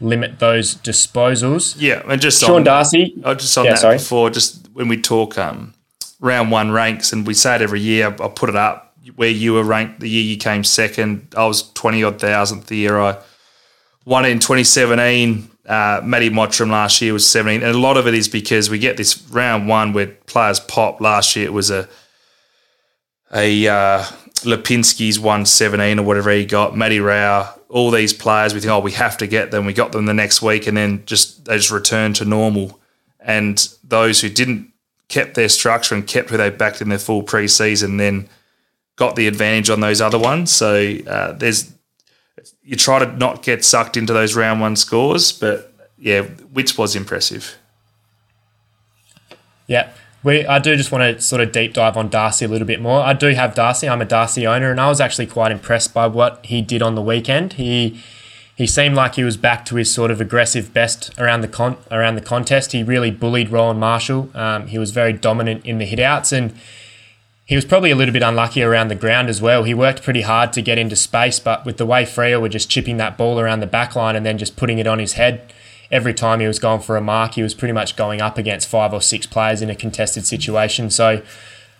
[0.00, 1.76] limit those disposals.
[1.78, 3.14] Yeah, and just Sean on, Darcy.
[3.24, 3.96] Oh, just on Yeah, that sorry.
[3.96, 5.74] before, just when we talk um,
[6.20, 9.54] round one ranks, and we say it every year, I put it up where you
[9.54, 11.34] were ranked the year you came second.
[11.36, 13.18] I was twenty odd thousandth the year I
[14.04, 15.50] won it in 2017.
[15.68, 18.78] Uh, Matty Mottram last year was 17, and a lot of it is because we
[18.78, 21.00] get this round one where players pop.
[21.00, 21.86] Last year it was a
[23.30, 24.04] a uh,
[24.44, 28.92] Lipinski's 117 or whatever he got, Matty Rowell, all these players, we think, oh, we
[28.92, 29.66] have to get them.
[29.66, 32.80] We got them the next week, and then just they just returned to normal.
[33.20, 34.72] And those who didn't
[35.08, 38.28] kept their structure and kept who they backed in their full preseason, then
[38.96, 40.50] got the advantage on those other ones.
[40.50, 41.72] So uh, there's
[42.62, 46.94] you try to not get sucked into those round one scores, but yeah, Witts was
[46.94, 47.56] impressive.
[49.66, 49.90] Yeah.
[50.24, 52.80] We, I do just want to sort of deep dive on Darcy a little bit
[52.80, 53.00] more.
[53.02, 53.88] I do have Darcy.
[53.88, 56.96] I'm a Darcy owner, and I was actually quite impressed by what he did on
[56.96, 57.52] the weekend.
[57.54, 58.00] He
[58.56, 61.76] he seemed like he was back to his sort of aggressive best around the con-
[61.92, 62.72] around the contest.
[62.72, 64.30] He really bullied Rowan Marshall.
[64.34, 66.52] Um, he was very dominant in the hitouts, and
[67.48, 69.64] he was probably a little bit unlucky around the ground as well.
[69.64, 72.68] He worked pretty hard to get into space, but with the way Freo were just
[72.68, 75.50] chipping that ball around the back line and then just putting it on his head,
[75.90, 78.68] every time he was going for a mark, he was pretty much going up against
[78.68, 80.90] five or six players in a contested situation.
[80.90, 81.22] So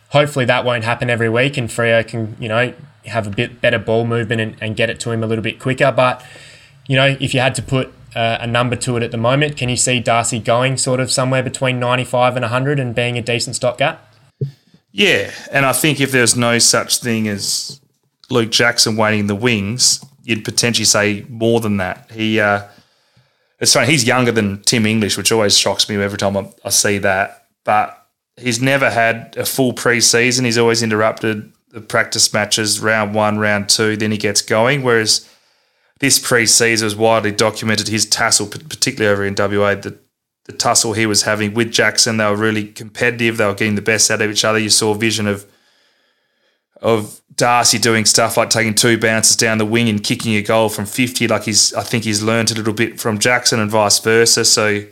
[0.08, 2.72] hopefully that won't happen every week and Freo can, you know,
[3.04, 5.60] have a bit better ball movement and, and get it to him a little bit
[5.60, 5.92] quicker.
[5.92, 6.24] But,
[6.86, 9.58] you know, if you had to put uh, a number to it at the moment,
[9.58, 13.22] can you see Darcy going sort of somewhere between 95 and 100 and being a
[13.22, 14.07] decent stopgap?
[14.90, 17.80] Yeah, and I think if there's no such thing as
[18.30, 22.10] Luke Jackson waiting in the wings, you'd potentially say more than that.
[22.10, 22.62] He, uh,
[23.60, 26.70] it's funny, he's younger than Tim English, which always shocks me every time I, I
[26.70, 27.46] see that.
[27.64, 30.44] But he's never had a full preseason.
[30.44, 34.82] He's always interrupted the practice matches, round one, round two, then he gets going.
[34.82, 35.28] Whereas
[36.00, 39.98] this preseason was widely documented his tassel, particularly over in WA, the,
[40.48, 42.16] the tussle he was having with Jackson.
[42.16, 43.36] They were really competitive.
[43.36, 44.58] They were getting the best out of each other.
[44.58, 45.46] You saw a vision of
[46.80, 50.68] of Darcy doing stuff like taking two bounces down the wing and kicking a goal
[50.68, 51.28] from 50.
[51.28, 54.44] Like he's, I think he's learned a little bit from Jackson and vice versa.
[54.44, 54.84] So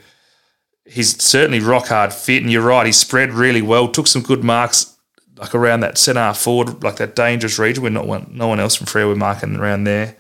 [0.85, 2.43] he's certainly rock hard fit.
[2.43, 4.97] And you're right, he spread really well, took some good marks
[5.39, 8.75] like around that centre half forward, like that dangerous region where not no one else
[8.75, 10.17] from Freo were marking around there.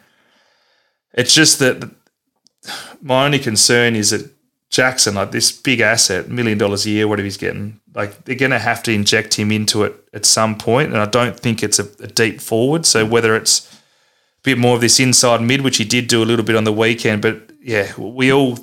[1.15, 1.91] It's just that
[3.01, 4.36] my only concern is that
[4.71, 8.51] Jackson, like this big asset, million dollars a year, whatever he's getting, like they're going
[8.51, 11.79] to have to inject him into it at some point, and I don't think it's
[11.79, 12.85] a, a deep forward.
[12.85, 16.27] So whether it's a bit more of this inside mid, which he did do a
[16.27, 18.59] little bit on the weekend, but yeah, we all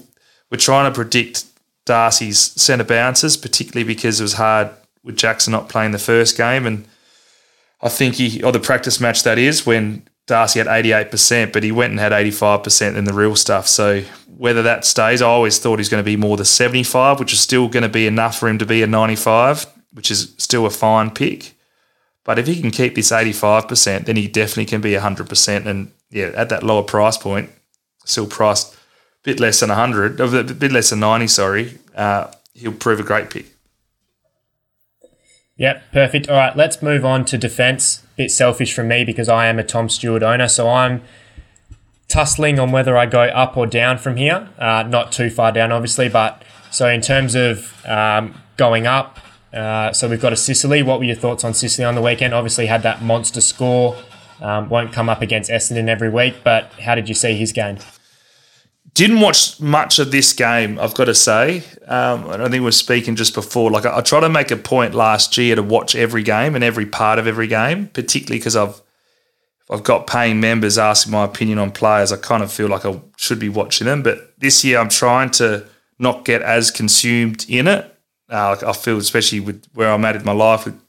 [0.52, 1.46] we're trying to predict
[1.86, 4.72] Darcy's centre bounces, particularly because it was hard
[5.04, 6.86] with Jackson not playing the first game, and
[7.82, 11.72] I think he or the practice match that is when Darcy had 88%, but he
[11.72, 13.68] went and had 85% in the real stuff.
[13.68, 14.04] So
[14.38, 17.40] whether that stays, I always thought he's going to be more the 75, which is
[17.40, 20.70] still going to be enough for him to be a 95, which is still a
[20.70, 21.54] fine pick.
[22.24, 25.66] But if he can keep this 85%, then he definitely can be 100%.
[25.66, 27.50] And yeah, at that lower price point,
[28.06, 28.78] still priced a
[29.24, 33.30] bit less than 100, a bit less than 90, sorry, uh, he'll prove a great
[33.30, 33.48] pick.
[35.58, 36.30] Yep, perfect.
[36.30, 38.04] All right, let's move on to defense.
[38.16, 41.02] Bit selfish from me because I am a Tom Stewart owner, so I'm
[42.08, 44.50] tussling on whether I go up or down from here.
[44.58, 49.20] Uh, not too far down, obviously, but so in terms of um, going up,
[49.54, 50.82] uh, so we've got a Sicily.
[50.82, 52.34] What were your thoughts on Sicily on the weekend?
[52.34, 53.96] Obviously, had that monster score.
[54.42, 57.78] Um, won't come up against Essendon every week, but how did you see his game?
[58.94, 61.64] Didn't watch much of this game, I've got to say.
[61.88, 63.72] Um, I think we were speaking just before.
[63.72, 66.64] Like I, I tried to make a point last year to watch every game and
[66.64, 68.82] every part of every game, particularly because I've
[69.74, 72.12] I've got paying members asking my opinion on players.
[72.12, 74.04] I kind of feel like I should be watching them.
[74.04, 75.66] But this year, I'm trying to
[75.98, 77.90] not get as consumed in it.
[78.30, 80.80] Uh, I feel, especially with where I'm at in my life, with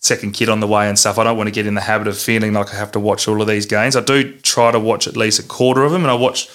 [0.00, 1.18] second kid on the way and stuff.
[1.18, 3.28] I don't want to get in the habit of feeling like I have to watch
[3.28, 3.94] all of these games.
[3.94, 6.48] I do try to watch at least a quarter of them, and I watch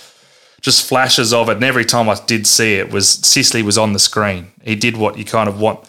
[0.62, 1.58] just flashes of it.
[1.58, 4.52] And every time I did see it, was Sicily was on the screen.
[4.64, 5.88] He did what you kind of want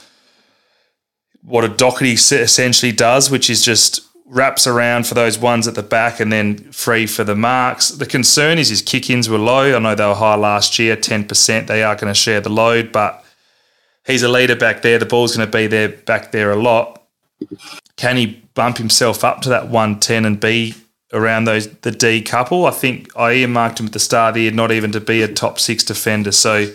[1.46, 5.82] what a Docherty essentially does, which is just wraps around for those ones at the
[5.82, 7.90] back and then free for the marks.
[7.90, 9.74] The concern is his kick ins were low.
[9.74, 11.66] I know they were high last year, 10%.
[11.66, 13.24] They are going to share the load, but
[14.04, 14.98] he's a leader back there.
[14.98, 17.02] The ball's going to be there back there a lot.
[17.96, 20.74] Can he bump himself up to that 110 and be
[21.12, 22.66] around those the D couple?
[22.66, 25.22] I think I earmarked him at the start of the year not even to be
[25.22, 26.32] a top six defender.
[26.32, 26.72] So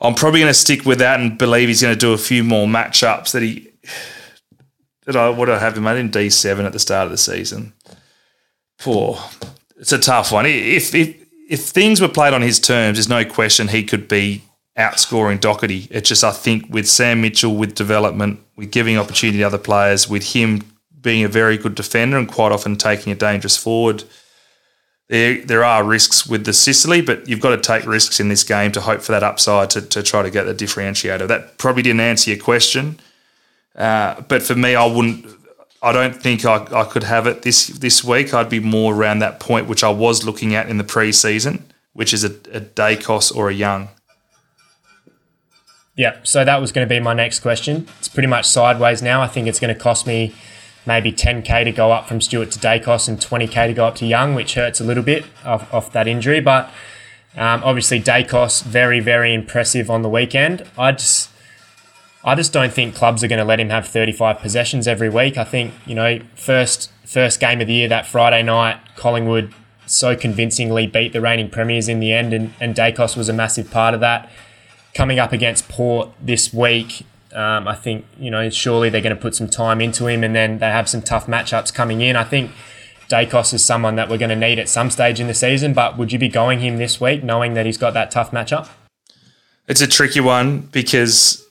[0.00, 2.44] I'm probably going to stick with that and believe he's going to do a few
[2.44, 3.70] more matchups that he
[5.06, 5.86] that I would have him.
[5.86, 7.72] I in D seven at the start of the season.
[8.78, 9.18] Poor,
[9.78, 10.46] it's a tough one.
[10.46, 11.16] If if
[11.48, 14.42] if things were played on his terms, there's no question he could be
[14.78, 15.88] outscoring Docherty.
[15.90, 20.08] It's just I think with Sam Mitchell, with development, with giving opportunity to other players,
[20.08, 20.62] with him
[21.00, 24.04] being a very good defender and quite often taking a dangerous forward
[25.08, 28.42] there there are risks with the Sicily, but you've got to take risks in this
[28.42, 31.28] game to hope for that upside to, to try to get the differentiator.
[31.28, 32.98] That probably didn't answer your question,
[33.76, 35.26] uh, but for me, I wouldn't.
[35.82, 38.32] I don't think I, I could have it this this week.
[38.32, 41.62] I'd be more around that point which I was looking at in the preseason,
[41.92, 43.88] which is a, a Daicos or a Young.
[45.96, 47.86] Yeah, so that was going to be my next question.
[47.98, 49.22] It's pretty much sideways now.
[49.22, 50.34] I think it's going to cost me
[50.86, 54.06] maybe 10k to go up from Stewart to Daicos and 20k to go up to
[54.06, 56.40] Young, which hurts a little bit off, off that injury.
[56.40, 56.66] But
[57.36, 60.68] um, obviously, Daicos very very impressive on the weekend.
[60.78, 61.30] I just
[62.24, 65.36] I just don't think clubs are going to let him have 35 possessions every week.
[65.36, 69.52] I think you know first first game of the year that Friday night, Collingwood
[69.86, 73.70] so convincingly beat the reigning premiers in the end, and, and Daicos was a massive
[73.70, 74.30] part of that.
[74.94, 77.04] Coming up against Port this week,
[77.34, 80.34] um, I think you know surely they're going to put some time into him, and
[80.34, 82.16] then they have some tough matchups coming in.
[82.16, 82.52] I think
[83.10, 85.74] Daicos is someone that we're going to need at some stage in the season.
[85.74, 88.68] But would you be going him this week, knowing that he's got that tough matchup?
[89.66, 91.43] It's a tricky one because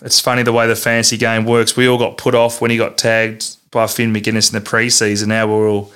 [0.00, 1.76] it's funny the way the fantasy game works.
[1.76, 5.28] We all got put off when he got tagged by Finn Maginness in the preseason.
[5.28, 5.92] Now we're all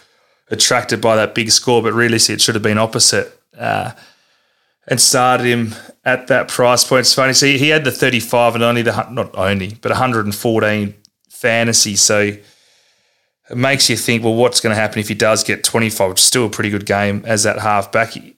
[0.50, 3.38] attracted by that big score, but really, it should have been opposite.
[3.56, 3.92] Uh,
[4.88, 5.74] and started him
[6.04, 7.00] at that price point.
[7.00, 7.32] It's funny.
[7.32, 10.94] See, he had the 35 and only the, not only, but 114
[11.28, 11.96] fantasy.
[11.96, 16.10] So it makes you think, well, what's going to happen if he does get 25,
[16.10, 18.10] which is still a pretty good game as that halfback.
[18.10, 18.36] He,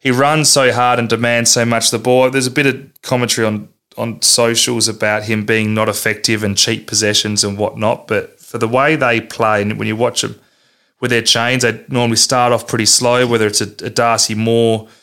[0.00, 2.28] he runs so hard and demands so much the ball.
[2.30, 6.86] There's a bit of commentary on, on socials about him being not effective and cheap
[6.86, 8.06] possessions and whatnot.
[8.06, 10.40] But for the way they play, and when you watch them
[11.00, 14.88] with their chains, they normally start off pretty slow, whether it's a, a Darcy Moore–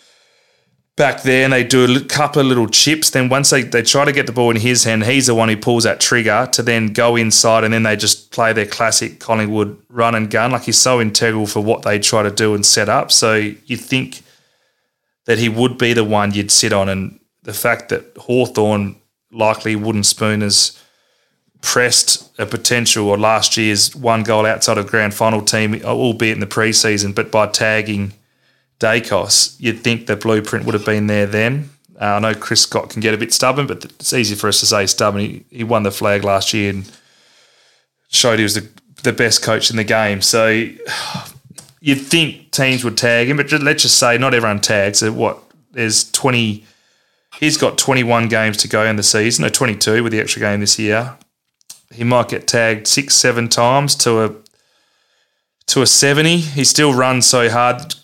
[0.96, 3.10] back there and they do a couple of little chips.
[3.10, 5.50] Then once they, they try to get the ball in his hand, he's the one
[5.50, 9.20] who pulls that trigger to then go inside and then they just play their classic
[9.20, 10.52] Collingwood run and gun.
[10.52, 13.12] Like he's so integral for what they try to do and set up.
[13.12, 14.22] So you think
[15.26, 16.90] that he would be the one you'd sit on.
[16.90, 18.96] And the fact that Hawthorn
[19.32, 20.78] likely wooden spoon has
[21.62, 26.40] pressed a potential or last year's one goal outside of grand final team, albeit in
[26.40, 28.14] the preseason, but by tagging–
[28.82, 31.70] Daicos, you'd think the blueprint would have been there then.
[32.02, 34.60] Uh, I know Chris Scott can get a bit stubborn, but it's easy for us
[34.60, 35.22] to say stubborn.
[35.22, 36.92] He, he won the flag last year and
[38.10, 38.68] showed he was the,
[39.04, 40.24] the best coach in the game.
[40.24, 40.68] So
[41.80, 45.00] you'd think teams would tag him, but let's just say not everyone tags.
[45.00, 45.38] So what?
[45.74, 46.66] There's 20.
[47.40, 50.60] He's got 21 games to go in the season, or 22 with the extra game
[50.60, 51.18] this year.
[51.94, 54.36] He might get tagged six, seven times to a
[55.68, 56.38] to a 70.
[56.38, 57.96] He still runs so hard.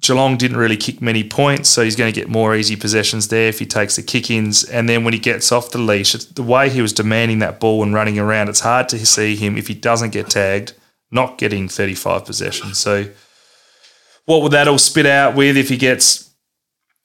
[0.00, 3.48] Geelong didn't really kick many points, so he's going to get more easy possessions there
[3.48, 4.64] if he takes the kick ins.
[4.64, 7.84] And then when he gets off the leash, the way he was demanding that ball
[7.84, 10.72] and running around, it's hard to see him, if he doesn't get tagged,
[11.12, 12.78] not getting 35 possessions.
[12.78, 13.10] So
[14.24, 16.31] what would that all spit out with if he gets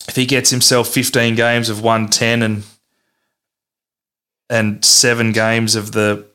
[0.07, 2.63] if he gets himself 15 games of 110 and
[4.49, 6.25] and seven games of the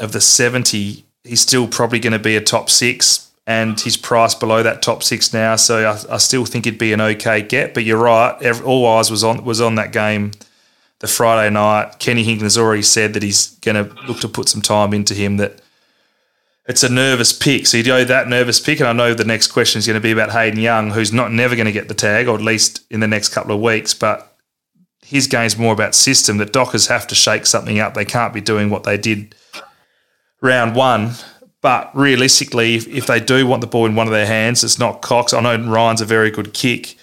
[0.00, 4.40] of the 70, he's still probably going to be a top six and he's priced
[4.40, 5.56] below that top six now.
[5.56, 7.74] So I, I still think it'd be an okay get.
[7.74, 10.32] But you're right, every, all eyes was on was on that game
[11.00, 11.98] the Friday night.
[11.98, 15.14] Kenny Hinkley has already said that he's going to look to put some time into
[15.14, 15.36] him.
[15.36, 15.60] That
[16.66, 17.66] it's a nervous pick.
[17.66, 20.00] So you know that nervous pick, and I know the next question is going to
[20.00, 22.84] be about Hayden Young, who's not never going to get the tag, or at least
[22.90, 23.94] in the next couple of weeks.
[23.94, 24.36] But
[25.02, 26.38] his game's more about system.
[26.38, 27.94] That Dockers have to shake something up.
[27.94, 29.34] They can't be doing what they did
[30.40, 31.14] round one
[31.64, 34.78] but realistically, if, if they do want the ball in one of their hands, it's
[34.78, 35.32] not Cox.
[35.32, 36.94] I know Ryan's a very good kick.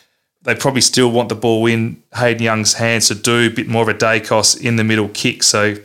[0.44, 3.82] They probably still want the ball in Hayden Young's hands to do a bit more
[3.82, 5.42] of a Daicos in the middle kick.
[5.42, 5.78] So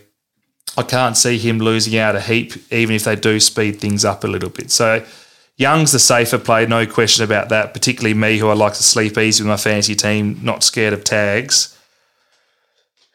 [0.77, 4.25] I can't see him losing out a heap, even if they do speed things up
[4.25, 4.71] a little bit.
[4.71, 5.05] So
[5.57, 7.73] Young's the safer play, no question about that.
[7.73, 11.05] Particularly me, who I like to sleep easy with my fantasy team, not scared of
[11.05, 11.79] tags.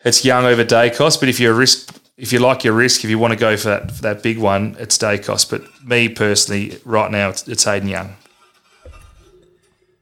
[0.03, 3.09] It's Young over Daicos, but if you're a risk if you like your risk, if
[3.09, 5.49] you want to go for that for that big one, it's Daicos.
[5.49, 8.15] But me personally, right now, it's, it's Hayden Young.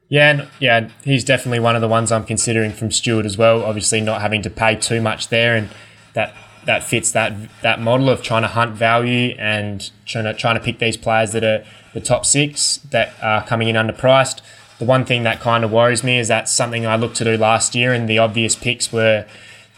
[0.10, 3.64] Yeah, and, yeah, he's definitely one of the ones I'm considering from Stewart as well.
[3.64, 5.70] Obviously, not having to pay too much there, and
[6.14, 6.36] that
[6.66, 10.62] that fits that that model of trying to hunt value and trying to trying to
[10.62, 14.42] pick these players that are the top six that are coming in underpriced.
[14.78, 17.38] The one thing that kind of worries me is that's something I looked to do
[17.38, 19.26] last year, and the obvious picks were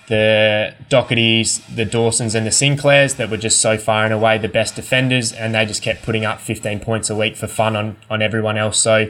[0.07, 4.49] the Dochertys, the Dawsons, and the Sinclairs that were just so far and away the
[4.49, 7.95] best defenders, and they just kept putting up 15 points a week for fun on
[8.09, 8.77] on everyone else.
[8.79, 9.09] So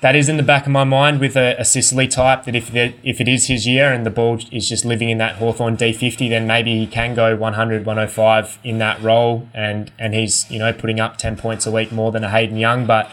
[0.00, 2.74] that is in the back of my mind with a, a Sicily type that if
[2.74, 6.28] if it is his year and the ball is just living in that Hawthorn D50,
[6.28, 10.72] then maybe he can go 100, 105 in that role and, and he's, you know,
[10.72, 12.86] putting up 10 points a week more than a Hayden Young.
[12.86, 13.10] But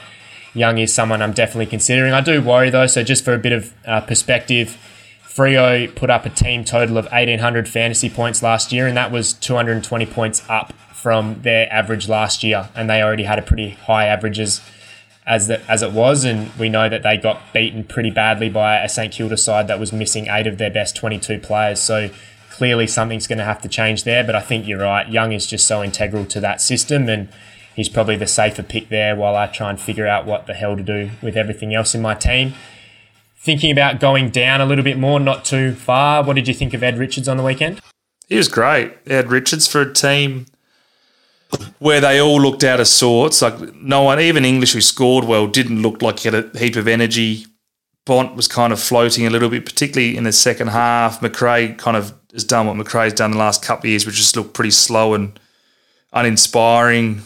[0.54, 2.14] Young is someone I'm definitely considering.
[2.14, 4.78] I do worry though, so just for a bit of uh, perspective,
[5.24, 9.34] Freo put up a team total of 1,800 fantasy points last year, and that was
[9.34, 12.70] 220 points up from their average last year.
[12.74, 14.62] And they already had a pretty high averages
[15.28, 18.78] as the, as it was, and we know that they got beaten pretty badly by
[18.78, 21.80] a St Kilda side that was missing eight of their best 22 players.
[21.80, 22.10] So
[22.52, 24.24] clearly something's going to have to change there.
[24.24, 25.10] But I think you're right.
[25.10, 27.30] Young is just so integral to that system, and
[27.76, 29.16] he's probably the safer pick there.
[29.16, 32.02] While I try and figure out what the hell to do with everything else in
[32.02, 32.54] my team.
[33.38, 36.24] Thinking about going down a little bit more, not too far.
[36.24, 37.80] What did you think of Ed Richards on the weekend?
[38.28, 38.94] He was great.
[39.06, 40.48] Ed Richards for a team
[41.80, 43.42] where they all looked out of sorts.
[43.42, 46.76] Like no one, even English who scored well, didn't look like he had a heap
[46.76, 47.46] of energy.
[48.06, 51.22] Bont was kind of floating a little bit, particularly in the second half.
[51.22, 54.36] Macrae kind of has done what Macrae's done the last couple of years, which just
[54.36, 55.40] looked pretty slow and
[56.14, 57.22] uninspiring.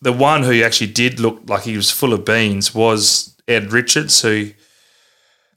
[0.00, 4.20] The one who actually did look like he was full of beans was Ed Richards,
[4.22, 4.50] who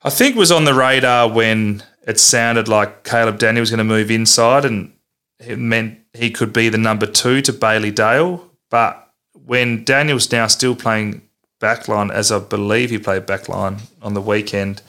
[0.03, 3.83] I think was on the radar when it sounded like Caleb Daniel was going to
[3.83, 4.93] move inside, and
[5.39, 8.49] it meant he could be the number two to Bailey Dale.
[8.69, 11.21] But when Daniel's now still playing
[11.59, 14.81] backline, as I believe he played backline on the weekend,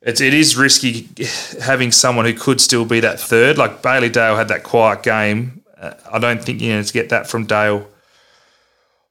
[0.00, 1.08] it's, it is risky
[1.60, 3.58] having someone who could still be that third.
[3.58, 5.62] Like Bailey Dale had that quiet game.
[5.76, 7.86] Uh, I don't think you're know to get that from Dale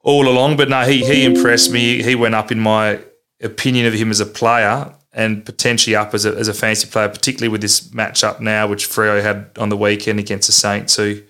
[0.04, 0.58] all along.
[0.58, 2.02] But no, he he impressed me.
[2.02, 3.00] He went up in my
[3.42, 7.10] opinion of him as a player and potentially up as a, as a fancy player,
[7.10, 11.22] particularly with this matchup now, which Freo had on the weekend against the Saints, who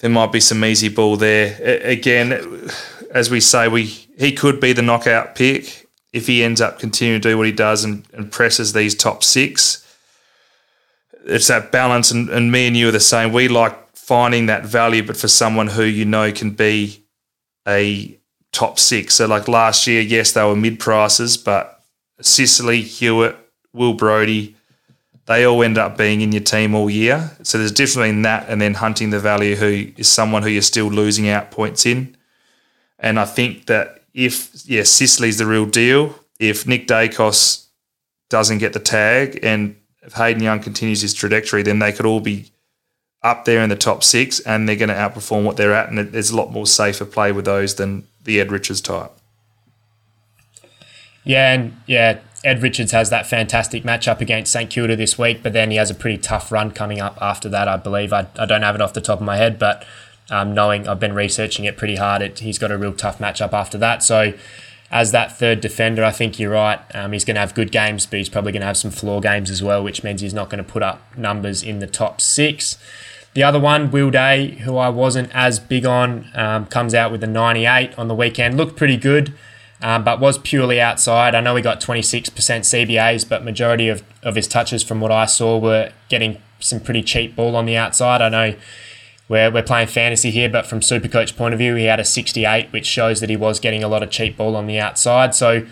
[0.00, 1.60] there might be some easy ball there.
[1.82, 2.70] again,
[3.10, 3.84] as we say, we
[4.16, 7.52] he could be the knockout pick if he ends up continuing to do what he
[7.52, 9.84] does and, and presses these top six.
[11.24, 13.32] It's that balance, and, and me and you are the same.
[13.32, 17.04] We like finding that value, but for someone who you know can be
[17.66, 18.18] a
[18.52, 19.14] top six.
[19.14, 21.82] So, like last year, yes, they were mid prices, but
[22.20, 23.36] Sicily, Hewett,
[23.72, 24.56] Will Brodie,
[25.28, 27.30] they all end up being in your team all year.
[27.42, 30.62] So there's difference between that and then hunting the value who is someone who you're
[30.62, 32.16] still losing out points in.
[32.98, 36.18] And I think that if, yeah, Sicily's the real deal.
[36.40, 37.66] If Nick Daicos
[38.30, 42.20] doesn't get the tag and if Hayden Young continues his trajectory, then they could all
[42.20, 42.50] be
[43.22, 45.90] up there in the top six and they're going to outperform what they're at.
[45.90, 49.10] And there's a lot more safer play with those than the Ed Richards type.
[51.24, 55.52] Yeah, and yeah, Ed Richards has that fantastic matchup against St Kilda this week, but
[55.52, 58.12] then he has a pretty tough run coming up after that, I believe.
[58.12, 59.84] I, I don't have it off the top of my head, but
[60.30, 63.52] um, knowing I've been researching it pretty hard, it, he's got a real tough matchup
[63.52, 64.02] after that.
[64.02, 64.34] So,
[64.90, 66.80] as that third defender, I think you're right.
[66.94, 69.20] Um, he's going to have good games, but he's probably going to have some floor
[69.20, 72.20] games as well, which means he's not going to put up numbers in the top
[72.20, 72.78] six.
[73.38, 77.22] The other one, Will Day, who I wasn't as big on, um, comes out with
[77.22, 78.56] a 98 on the weekend.
[78.56, 79.32] Looked pretty good
[79.80, 81.36] um, but was purely outside.
[81.36, 85.26] I know he got 26% CBAs, but majority of, of his touches from what I
[85.26, 88.20] saw were getting some pretty cheap ball on the outside.
[88.20, 88.56] I know
[89.28, 92.72] we're, we're playing fantasy here, but from Supercoach point of view, he had a 68,
[92.72, 95.36] which shows that he was getting a lot of cheap ball on the outside.
[95.36, 95.64] So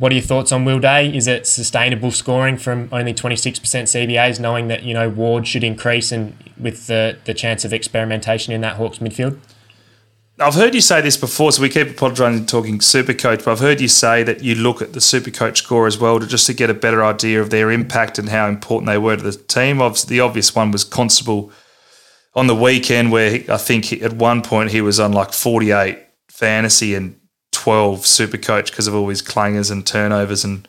[0.00, 1.14] what are your thoughts on Will Day?
[1.14, 6.10] Is it sustainable scoring from only 26% CBAs, knowing that, you know, Ward should increase
[6.10, 9.38] and with the, the chance of experimentation in that Hawks midfield?
[10.38, 13.60] I've heard you say this before, so we keep apologising talking super coach, but I've
[13.60, 16.46] heard you say that you look at the super coach score as well to just
[16.46, 19.32] to get a better idea of their impact and how important they were to the
[19.32, 19.76] team.
[19.76, 21.52] The obvious one was Constable
[22.34, 25.98] on the weekend, where he, I think at one point he was on like 48
[26.30, 27.19] fantasy and
[27.60, 30.66] 12 super coach because of all his clangers and turnovers and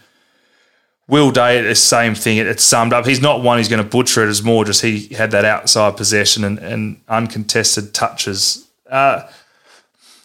[1.08, 2.38] Will Day, the same thing.
[2.38, 3.06] It, it's summed up.
[3.06, 4.30] He's not one who's going to butcher it.
[4.30, 8.68] It's more just he had that outside possession and, and uncontested touches.
[8.90, 9.30] Uh,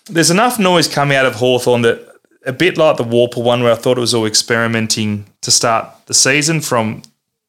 [0.06, 2.08] there's enough noise coming out of Hawthorn that
[2.44, 5.88] a bit like the Worpel one where I thought it was all experimenting to start
[6.06, 7.02] the season from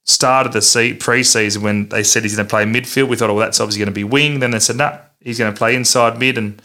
[0.04, 3.08] start of the se- preseason when they said he's going to play midfield.
[3.08, 4.40] We thought, oh, well, that's obviously going to be wing.
[4.40, 6.38] Then they said, no, nah, he's going to play inside mid.
[6.38, 6.62] And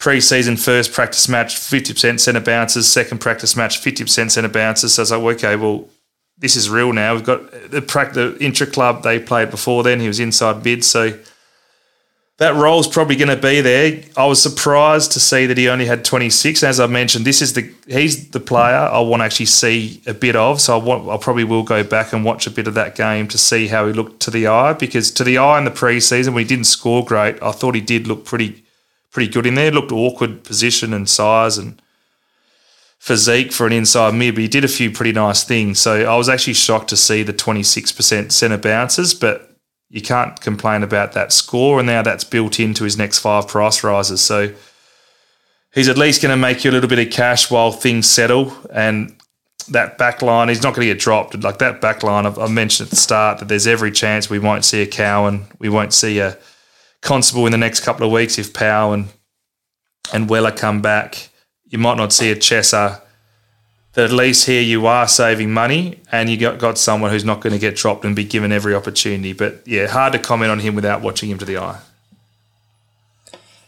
[0.00, 2.90] preseason first practice match, 50% centre bounces.
[2.90, 4.94] Second practice match, 50% centre bounces.
[4.94, 5.88] So I was like, okay, well,
[6.38, 7.14] this is real now.
[7.14, 10.00] We've got the, the intra club they played before then.
[10.00, 10.84] He was inside mid.
[10.84, 11.18] So
[12.38, 14.02] that role's probably going to be there.
[14.16, 16.62] I was surprised to see that he only had 26.
[16.62, 20.14] As I mentioned, this is the he's the player I want to actually see a
[20.14, 20.62] bit of.
[20.62, 23.28] So I want I probably will go back and watch a bit of that game
[23.28, 26.28] to see how he looked to the eye because to the eye in the preseason
[26.28, 28.64] when he didn't score great, I thought he did look pretty
[29.10, 29.70] pretty good in there.
[29.70, 31.80] Looked awkward position and size and
[32.98, 35.78] physique for an inside mid, but he did a few pretty nice things.
[35.78, 39.50] So I was actually shocked to see the 26% centre bounces, but
[39.88, 41.80] you can't complain about that score.
[41.80, 44.20] And now that's built into his next five price rises.
[44.20, 44.54] So
[45.72, 48.52] he's at least going to make you a little bit of cash while things settle.
[48.72, 49.16] And
[49.68, 51.42] that back line, he's not going to get dropped.
[51.42, 54.38] Like that back line, I've, I've mentioned at the start that there's every chance we
[54.38, 56.36] won't see a Cowan, we won't see a
[57.02, 59.08] Constable in the next couple of weeks if Powell and,
[60.12, 61.28] and Weller come back.
[61.68, 63.00] You might not see a Chesser
[63.92, 67.40] that at least here you are saving money and you got, got someone who's not
[67.40, 69.32] going to get dropped and be given every opportunity.
[69.32, 71.80] But yeah, hard to comment on him without watching him to the eye.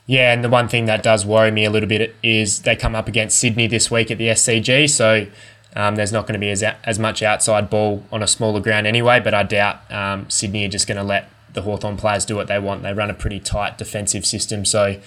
[0.07, 2.95] Yeah, and the one thing that does worry me a little bit is they come
[2.95, 5.27] up against Sydney this week at the SCG, so
[5.75, 8.87] um, there's not going to be as, as much outside ball on a smaller ground
[8.87, 9.21] anyway.
[9.21, 12.47] But I doubt um, Sydney are just going to let the Hawthorn players do what
[12.47, 12.83] they want.
[12.83, 15.01] They run a pretty tight defensive system, so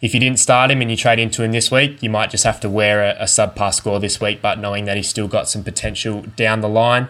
[0.00, 2.44] if you didn't start him and you trade into him this week, you might just
[2.44, 5.48] have to wear a, a subpar score this week, but knowing that he's still got
[5.48, 7.08] some potential down the line.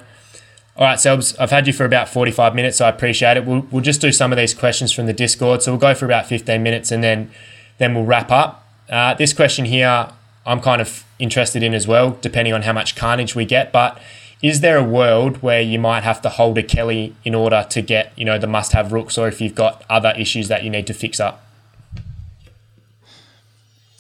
[0.77, 3.45] All right, Selbs, I've had you for about 45 minutes, so I appreciate it.
[3.45, 5.63] We'll, we'll just do some of these questions from the Discord.
[5.63, 7.31] So we'll go for about 15 minutes and then,
[7.79, 8.67] then we'll wrap up.
[8.89, 10.11] Uh, this question here,
[10.45, 13.73] I'm kind of interested in as well, depending on how much carnage we get.
[13.73, 13.99] But
[14.43, 17.83] is there a world where you might have to hold a Kelly in order to
[17.83, 20.87] get, you know, the must-have rooks, or if you've got other issues that you need
[20.87, 21.43] to fix up?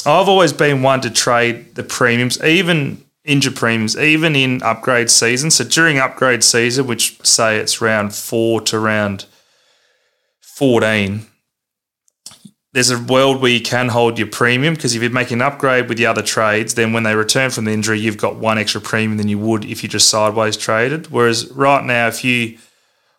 [0.05, 5.51] I've always been one to trade the premiums, even injured premiums, even in upgrade season.
[5.51, 9.27] So during upgrade season, which say it's round four to round
[10.41, 11.27] 14,
[12.77, 15.89] there's a world where you can hold your premium because if you're making an upgrade
[15.89, 18.83] with the other trades, then when they return from the injury, you've got one extra
[18.83, 21.11] premium than you would if you just sideways traded.
[21.11, 22.59] Whereas right now, if you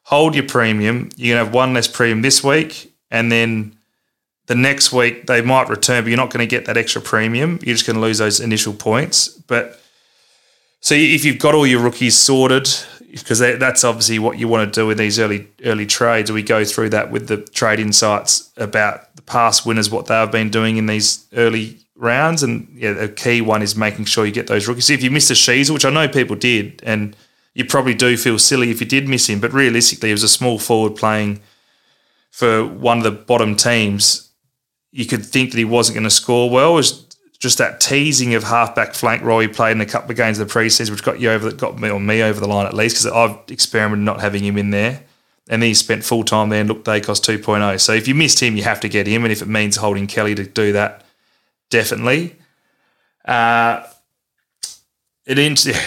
[0.04, 3.76] hold your premium, you're going to have one less premium this week and then
[4.46, 7.58] the next week they might return, but you're not going to get that extra premium.
[7.64, 9.28] You're just going to lose those initial points.
[9.28, 9.82] But
[10.82, 12.70] so if you've got all your rookies sorted,
[13.12, 16.32] because that's obviously what you want to do in these early early trades.
[16.32, 20.50] We go through that with the trade insights about the past winners, what they've been
[20.50, 24.48] doing in these early rounds, and yeah, a key one is making sure you get
[24.48, 24.90] those rookies.
[24.90, 27.16] If you missed a Sheezel, which I know people did, and
[27.54, 30.30] you probably do feel silly if you did miss him, but realistically, it was a
[30.30, 31.42] small forward playing
[32.30, 34.28] for one of the bottom teams
[34.92, 36.74] you could think that he wasn't going to score well.
[36.74, 37.07] It was
[37.40, 40.48] just that teasing of halfback flank role he played in a couple of games of
[40.48, 42.96] the preseason, which got you over, got me or me over the line at least,
[42.96, 45.04] because I've experimented not having him in there.
[45.50, 47.80] And then he spent full time there and looked Daicos 2.0.
[47.80, 49.24] So if you missed him, you have to get him.
[49.24, 51.06] And if it means holding Kelly to do that,
[51.70, 52.36] definitely.
[53.24, 53.84] Uh,
[55.26, 55.38] it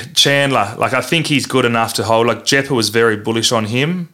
[0.15, 2.27] Chandler, like I think he's good enough to hold.
[2.27, 4.11] Like Jeppa was very bullish on him.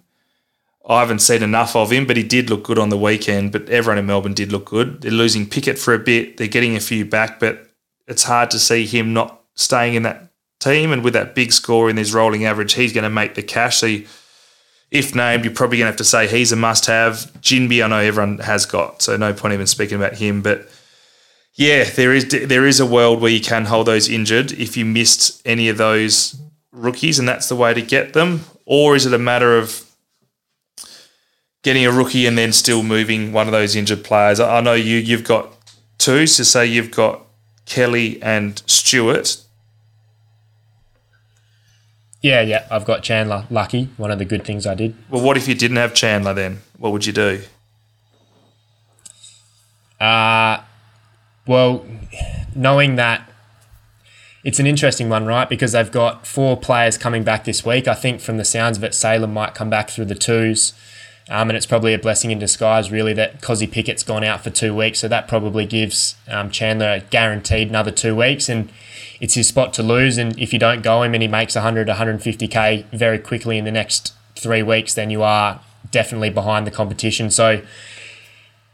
[0.88, 3.50] I haven't seen enough of him, but he did look good on the weekend.
[3.50, 5.02] But everyone in Melbourne did look good.
[5.02, 6.36] They're losing Pickett for a bit.
[6.36, 7.68] They're getting a few back, but
[8.06, 10.30] it's hard to see him not staying in that
[10.60, 10.92] team.
[10.92, 13.78] And with that big score in his rolling average, he's going to make the cash.
[13.78, 13.98] So,
[14.92, 17.32] if named, you're probably going to have to say he's a must-have.
[17.40, 20.42] Ginbey, I know everyone has got, so no point even speaking about him.
[20.42, 20.68] But
[21.54, 24.84] yeah, there is there is a world where you can hold those injured if you
[24.84, 28.44] missed any of those rookies, and that's the way to get them.
[28.64, 29.85] Or is it a matter of
[31.66, 34.38] getting a rookie and then still moving one of those injured players.
[34.38, 35.52] I know you you've got
[35.98, 37.26] two, so say you've got
[37.64, 39.38] Kelly and Stewart.
[42.22, 43.46] Yeah, yeah, I've got Chandler.
[43.50, 44.94] Lucky, one of the good things I did.
[45.10, 46.60] Well, what if you didn't have Chandler then?
[46.78, 47.42] What would you do?
[49.98, 50.62] Uh
[51.48, 51.84] well,
[52.54, 53.28] knowing that
[54.44, 55.48] it's an interesting one, right?
[55.48, 57.88] Because they've got four players coming back this week.
[57.88, 60.72] I think from the sounds of it, Salem might come back through the twos.
[61.28, 64.50] Um, and it's probably a blessing in disguise, really, that Kozzy Pickett's gone out for
[64.50, 65.00] two weeks.
[65.00, 68.48] So that probably gives um, Chandler guaranteed another two weeks.
[68.48, 68.70] And
[69.20, 70.18] it's his spot to lose.
[70.18, 73.72] And if you don't go him and he makes 100, 150K very quickly in the
[73.72, 75.60] next three weeks, then you are
[75.90, 77.30] definitely behind the competition.
[77.30, 77.62] So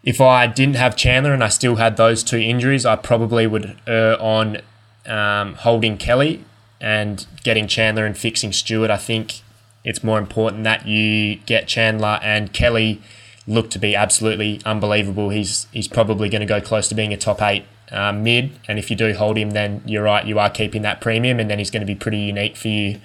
[0.02, 3.78] if I didn't have Chandler and I still had those two injuries, I probably would
[3.86, 4.58] err on
[5.06, 6.44] um, holding Kelly
[6.80, 8.90] and getting Chandler and fixing Stewart.
[8.90, 9.42] I think
[9.84, 13.00] it's more important that you get Chandler and Kelly
[13.46, 15.30] look to be absolutely unbelievable.
[15.30, 18.78] He's he's probably going to go close to being a top eight uh, mid, and
[18.78, 21.58] if you do hold him, then you're right, you are keeping that premium, and then
[21.58, 23.00] he's going to be pretty unique for you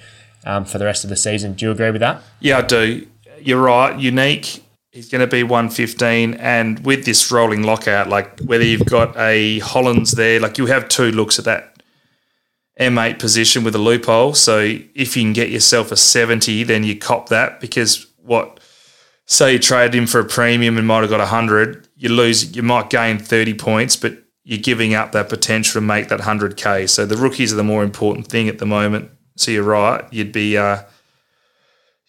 [0.45, 1.53] um, for the rest of the season.
[1.53, 2.21] Do you agree with that?
[2.39, 3.07] Yeah, I do.
[3.39, 3.97] You're right.
[3.99, 4.63] Unique.
[4.91, 9.59] He's going to be 115, and with this rolling lockout, like whether you've got a
[9.59, 11.76] Hollands there, like you have two looks at that
[12.79, 14.33] M8 position with a loophole.
[14.33, 18.59] So if you can get yourself a 70, then you cop that because what,
[19.25, 22.61] say you trade him for a premium and might have got 100, you lose, you
[22.61, 26.89] might gain 30 points, but you're giving up that potential to make that 100K.
[26.89, 29.11] So the rookies are the more important thing at the moment.
[29.35, 30.05] So you're right.
[30.11, 30.83] You'd be, uh,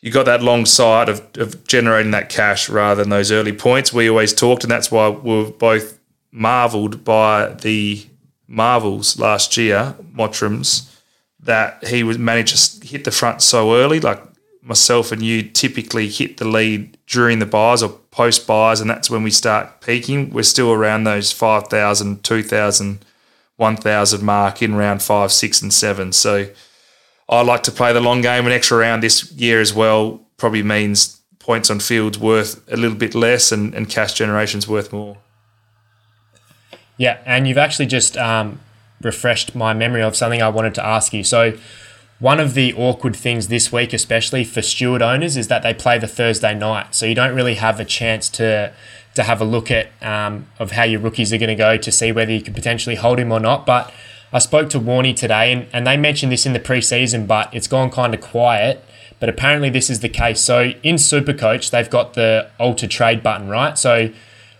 [0.01, 3.93] you got that long sight of, of generating that cash rather than those early points.
[3.93, 5.99] We always talked, and that's why we are both
[6.31, 8.07] marvelled by the
[8.49, 10.93] marvels last year, Mottrams,
[11.41, 14.01] that he was managed to hit the front so early.
[14.01, 14.21] Like
[14.63, 19.11] myself and you typically hit the lead during the buys or post buys, and that's
[19.11, 20.31] when we start peaking.
[20.31, 23.05] We're still around those 5,000, 2,000,
[23.57, 26.13] 1,000 mark in round five, six, and seven.
[26.13, 26.49] So
[27.29, 28.47] I like to play the long game.
[28.47, 32.97] An extra round this year as well probably means points on field's worth a little
[32.97, 35.19] bit less and, and cash generation's worth more.
[36.99, 38.61] Yeah, and you've actually just um,
[39.01, 41.25] refreshed my memory of something I wanted to ask you.
[41.25, 41.57] So,
[42.19, 45.99] one of the awkward things this week, especially for Stewart owners, is that they play
[45.99, 48.73] the Thursday night, so you don't really have a chance to
[49.15, 51.91] to have a look at um, of how your rookies are going to go to
[51.91, 53.65] see whether you can potentially hold him or not.
[53.65, 53.93] But
[54.33, 57.69] I spoke to Warney today, and, and they mentioned this in the preseason, but it's
[57.69, 58.85] gone kind of quiet.
[59.21, 60.41] But apparently, this is the case.
[60.41, 63.79] So in Supercoach, they've got the alter trade button, right?
[63.79, 64.11] So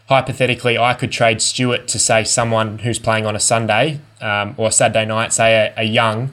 [0.09, 4.69] hypothetically, I could trade Stewart to say someone who's playing on a Sunday um, or
[4.69, 6.31] a Saturday night, say a, a, young,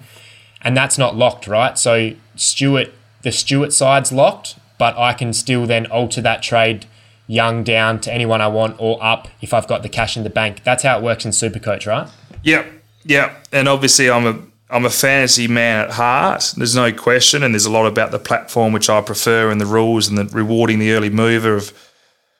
[0.61, 1.77] and that's not locked, right?
[1.77, 6.85] So Stewart, the Stewart side's locked, but I can still then alter that trade
[7.27, 10.29] young down to anyone I want or up if I've got the cash in the
[10.29, 10.63] bank.
[10.63, 12.09] That's how it works in Supercoach, right?
[12.43, 12.65] Yep,
[13.03, 13.45] yep.
[13.51, 16.53] And obviously, I'm a I'm a fantasy man at heart.
[16.55, 19.65] There's no question, and there's a lot about the platform which I prefer and the
[19.65, 21.73] rules and the rewarding the early mover of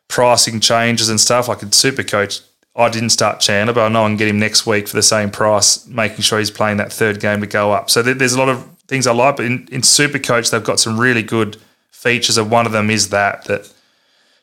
[0.08, 1.48] pricing changes and stuff.
[1.48, 2.46] Like in Supercoach,
[2.76, 5.04] I didn't start Chandler, but I know I can get him next week for the
[5.04, 7.90] same price, making sure he's playing that third game to go up.
[7.90, 11.00] So there's a lot of things I like, but in, in Supercoach, they've got some
[11.00, 11.58] really good
[11.92, 13.72] features, and one of them is that that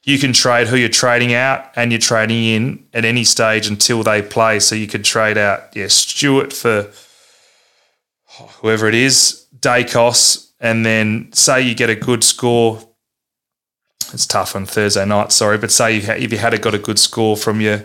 [0.02, 4.02] you can trade who you're trading out and you're trading in at any stage until
[4.02, 4.58] they play.
[4.58, 6.90] So you could trade out, yeah, Stewart for
[8.60, 12.82] whoever it is, Daicos, and then say you get a good score
[14.14, 15.32] it's tough on Thursday night.
[15.32, 17.84] Sorry, but say you if you had got a good score from your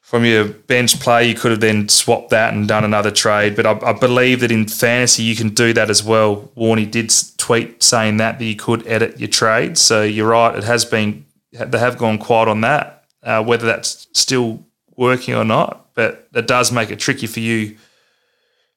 [0.00, 3.56] from your bench play, you could have then swapped that and done another trade.
[3.56, 6.52] But I, I believe that in fantasy you can do that as well.
[6.56, 9.76] Warney did tweet saying that that you could edit your trade.
[9.76, 13.04] So you're right; it has been they have gone quiet on that.
[13.22, 14.64] Uh, whether that's still
[14.96, 17.76] working or not, but it does make it tricky for you,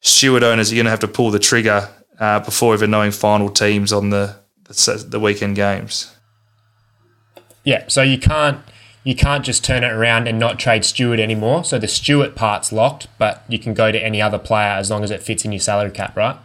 [0.01, 0.71] Stewart owners.
[0.71, 1.87] You're going to have to pull the trigger
[2.19, 6.15] uh, before even knowing final teams on the the, the weekend games.
[7.69, 8.61] Yeah, so you can't
[9.03, 11.63] you can't just turn it around and not trade Stewart anymore.
[11.63, 15.03] So the Stewart part's locked, but you can go to any other player as long
[15.03, 16.37] as it fits in your salary cap, right?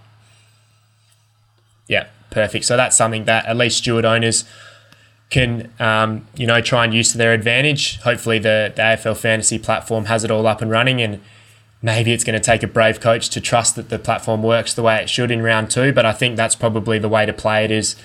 [1.89, 2.66] Yeah, perfect.
[2.66, 4.45] So that's something that at least Stewart owners
[5.31, 7.99] can um, you know try and use to their advantage.
[8.03, 11.22] Hopefully the, the AFL fantasy platform has it all up and running and
[11.81, 14.83] maybe it's going to take a brave coach to trust that the platform works the
[14.83, 15.91] way it should in round two.
[15.91, 17.97] But I think that's probably the way to play it is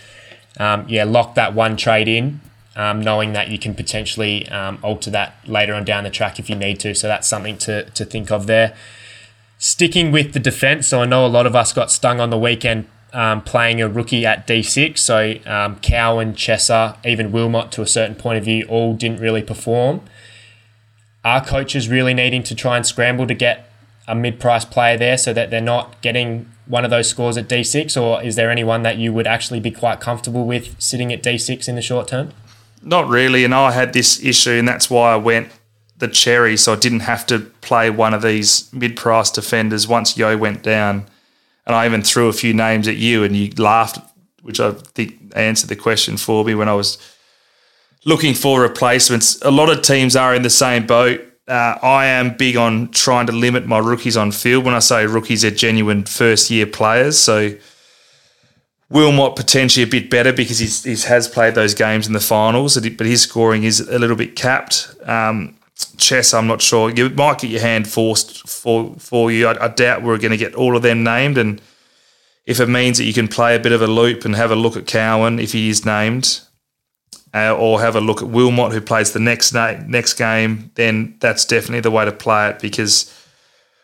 [0.57, 2.39] um, yeah, lock that one trade in
[2.79, 6.49] um, knowing that you can potentially um, alter that later on down the track if
[6.49, 6.95] you need to.
[6.95, 8.73] So that's something to, to think of there.
[9.57, 12.37] Sticking with the defence, so I know a lot of us got stung on the
[12.37, 14.97] weekend um, playing a rookie at D6.
[14.97, 19.43] So um, Cowan, Chesser, even Wilmot to a certain point of view, all didn't really
[19.43, 19.99] perform.
[21.25, 23.69] Are coaches really needing to try and scramble to get
[24.07, 28.01] a mid-price player there so that they're not getting one of those scores at D6,
[28.01, 31.67] or is there anyone that you would actually be quite comfortable with sitting at D6
[31.67, 32.31] in the short term?
[32.81, 33.43] Not really.
[33.43, 35.49] And I had this issue, and that's why I went
[35.97, 40.37] the Xerri, so I didn't have to play one of these mid-price defenders once Yo
[40.37, 41.05] went down.
[41.65, 43.99] And I even threw a few names at you, and you laughed,
[44.41, 46.97] which I think answered the question for me when I was
[48.05, 49.41] looking for replacements.
[49.41, 51.21] A lot of teams are in the same boat.
[51.47, 54.65] Uh, I am big on trying to limit my rookies on field.
[54.65, 57.17] When I say rookies, they're genuine first year players.
[57.17, 57.55] So
[58.89, 62.77] Wilmot potentially a bit better because he's, he has played those games in the finals,
[62.77, 64.95] but his scoring is a little bit capped.
[65.03, 65.55] Um,
[65.97, 66.89] chess, I'm not sure.
[66.89, 69.47] You might get your hand forced for for you.
[69.47, 71.61] I, I doubt we're going to get all of them named, and
[72.45, 74.55] if it means that you can play a bit of a loop and have a
[74.55, 76.41] look at Cowan if he is named,
[77.33, 81.15] uh, or have a look at Wilmot who plays the next na- next game, then
[81.19, 83.13] that's definitely the way to play it because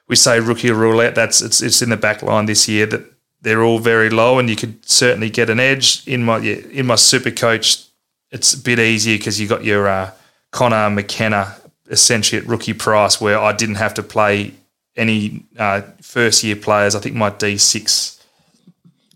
[0.07, 1.13] we say rookie roulette.
[1.13, 3.14] That's it's it's in the back line this year that
[3.45, 6.95] they're all very low, and you could certainly get an edge in my in my
[6.95, 7.85] super coach.
[8.31, 10.11] It's a bit easier because you got your uh,
[10.51, 11.55] Connor McKenna
[11.87, 14.55] essentially at rookie price, where I didn't have to play
[14.97, 16.95] any uh, first year players.
[16.95, 18.19] I think my D six,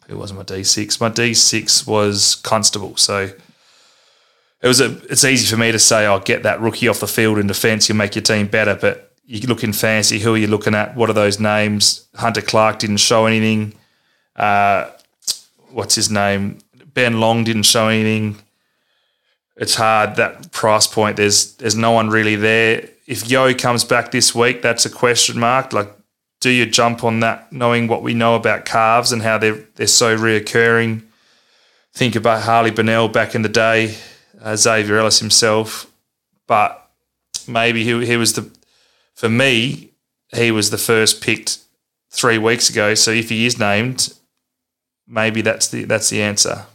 [0.07, 1.01] who was my D six?
[1.01, 2.97] My D six was Constable.
[2.97, 3.31] So
[4.61, 4.95] it was a.
[5.11, 7.47] It's easy for me to say, "I'll oh, get that rookie off the field in
[7.47, 7.89] defence.
[7.89, 10.19] You'll make your team better." But you look in fancy.
[10.19, 10.95] Who are you looking at?
[10.95, 12.07] What are those names?
[12.13, 13.73] Hunter Clark didn't show anything.
[14.39, 14.89] Uh,
[15.71, 16.59] what's his name?
[16.93, 18.41] Ben Long didn't show anything.
[19.57, 21.17] It's hard that price point.
[21.17, 25.39] There's there's no one really there if Yo comes back this week, that's a question
[25.39, 25.73] mark.
[25.73, 25.91] Like,
[26.41, 29.87] do you jump on that, knowing what we know about calves and how they're they're
[29.87, 31.01] so reoccurring?
[31.91, 33.95] Think about Harley Bennell back in the day,
[34.39, 35.91] uh, Xavier Ellis himself,
[36.45, 36.87] but
[37.47, 38.47] maybe he he was the
[39.15, 39.89] for me
[40.31, 41.57] he was the first picked
[42.11, 42.93] three weeks ago.
[42.93, 44.13] So if he is named,
[45.09, 46.65] maybe that's the that's the answer.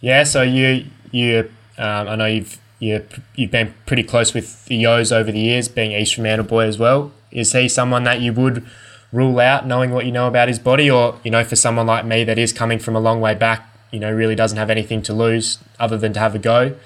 [0.00, 0.24] Yeah.
[0.24, 3.04] So you you um, I know you've you
[3.34, 6.78] you've been pretty close with the Yos over the years, being East Fremantle boy as
[6.78, 7.12] well.
[7.30, 8.66] Is he someone that you would
[9.12, 12.04] rule out, knowing what you know about his body, or you know, for someone like
[12.04, 15.02] me that is coming from a long way back, you know, really doesn't have anything
[15.02, 16.76] to lose other than to have a go?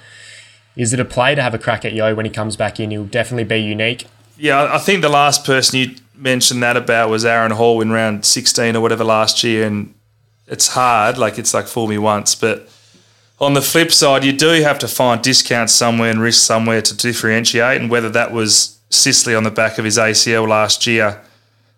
[0.76, 2.90] Is it a play to have a crack at Yo when he comes back in?
[2.90, 4.06] He'll definitely be unique.
[4.36, 8.24] Yeah, I think the last person you mentioned that about was Aaron Hall in round
[8.24, 9.94] 16 or whatever last year, and
[10.46, 11.18] it's hard.
[11.18, 12.68] Like it's like fool me once, but
[13.40, 16.96] on the flip side, you do have to find discounts somewhere and risk somewhere to
[16.96, 17.80] differentiate.
[17.80, 21.20] And whether that was Sicily on the back of his ACL last year,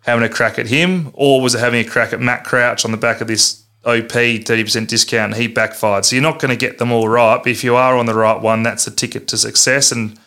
[0.01, 2.91] having a crack at him, or was it having a crack at Matt Crouch on
[2.91, 6.05] the back of this OP 30% discount and he backfired?
[6.05, 7.37] So you're not going to get them all right.
[7.37, 9.91] But if you are on the right one, that's a ticket to success.
[9.91, 10.19] And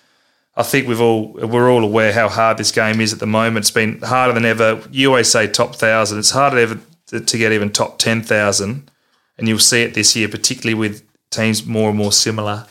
[0.61, 3.65] I think we've all we're all aware how hard this game is at the moment.
[3.65, 4.83] It's been harder than ever.
[4.91, 6.19] You always say top thousand.
[6.19, 8.91] It's harder ever to get even top ten thousand,
[9.39, 12.67] and you'll see it this year, particularly with teams more and more similar.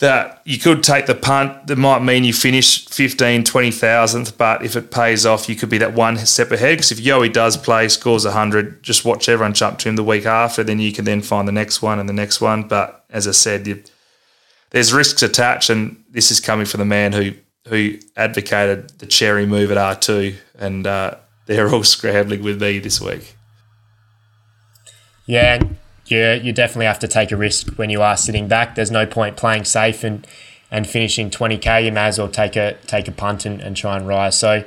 [0.00, 1.68] That you could take the punt.
[1.68, 5.78] That might mean you finish 15, 20,000th, but if it pays off, you could be
[5.78, 6.76] that one step ahead.
[6.76, 10.24] Because if Yowie does play, scores 100, just watch everyone jump to him the week
[10.24, 12.68] after, then you can then find the next one and the next one.
[12.68, 13.82] But as I said, you,
[14.70, 17.32] there's risks attached, and this is coming from the man who
[17.68, 21.16] who advocated the Xerri move at R2, and uh,
[21.46, 23.34] they're all scrambling with me this week.
[25.26, 25.62] Yeah,
[26.06, 28.74] you you definitely have to take a risk when you are sitting back.
[28.74, 30.26] There's no point playing safe and
[30.70, 31.84] and finishing 20k.
[31.84, 34.38] You may as well take a take a punt and, and try and rise.
[34.38, 34.64] So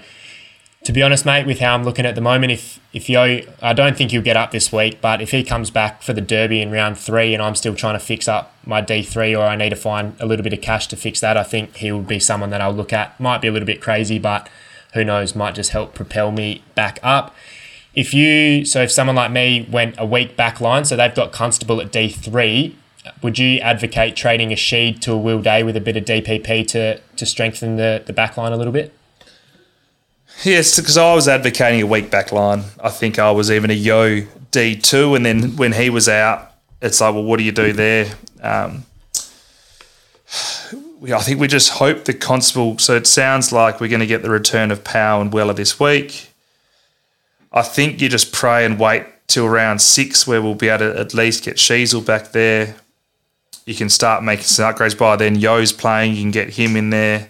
[0.84, 3.74] to be honest, mate, with how I'm looking at the moment, if if Yo, I
[3.74, 6.62] don't think he'll get up this week, but if he comes back for the Derby
[6.62, 9.70] in round three, and I'm still trying to fix up my D3, or I need
[9.70, 12.20] to find a little bit of cash to fix that, I think he will be
[12.20, 13.20] someone that I'll look at.
[13.20, 14.50] Might be a little bit crazy, but
[14.94, 15.36] who knows?
[15.36, 17.34] Might just help propel me back up
[17.94, 21.32] if you so if someone like me went a weak back line, so they've got
[21.32, 22.78] Constable at D three,
[23.22, 26.68] would you advocate trading a Sheed to a Will Day with a bit of DPP
[26.70, 28.94] to to strengthen the the back line a little bit?
[30.44, 32.64] Yes, because I was advocating a weak back line.
[32.84, 36.52] I think I was even a Yo D two, and then when he was out,
[36.82, 38.14] it's like, well, what do you do there?
[38.42, 38.86] Um,
[41.14, 42.78] I think we just hope the Constable.
[42.80, 45.80] So it sounds like we're going to get the return of Powell and Weller this
[45.80, 46.30] week.
[47.52, 51.00] I think you just pray and wait till round six where we'll be able to
[51.00, 52.76] at least get Sheezel back there.
[53.66, 55.36] You can start making some upgrades by then.
[55.36, 57.30] Yo's playing, you can get him in there,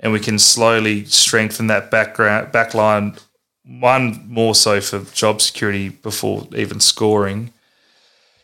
[0.00, 3.16] and we can slowly strengthen that background back line.
[3.64, 7.52] One more so for job security before even scoring.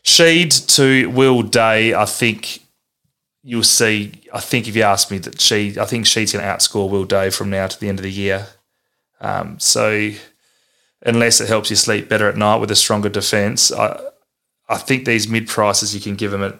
[0.05, 2.61] Sheed to Will Day, I think
[3.45, 4.13] you'll see.
[4.33, 7.05] I think if you ask me that she, I think she's going to outscore Will
[7.05, 8.49] Day from now to the end of the year.
[9.21, 10.13] Um, so
[11.05, 13.73] unless it helps you sleep better at night with a stronger defence.
[13.73, 14.01] I,
[14.69, 16.59] I think these mid prices you can give them a,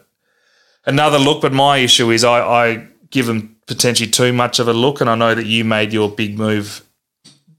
[0.85, 1.41] another look.
[1.41, 5.09] But my issue is I, I give them potentially too much of a look, and
[5.09, 6.85] I know that you made your big move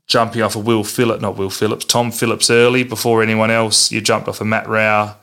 [0.06, 3.91] jumping off of Will Phillips, not Will Phillips, Tom Phillips early before anyone else.
[3.91, 5.18] You jumped off of Matt Rowell.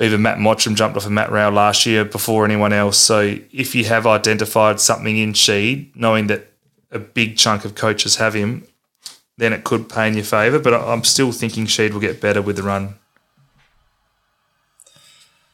[0.00, 2.96] Even Matt Mottram jumped off of Matt Rowell last year before anyone else.
[2.96, 6.52] So if you have identified something in Sheed, knowing that
[6.92, 8.64] a big chunk of coaches have him,
[9.36, 10.60] then it could pay in your favour.
[10.60, 12.94] But I'm still thinking Sheed will get better with the run.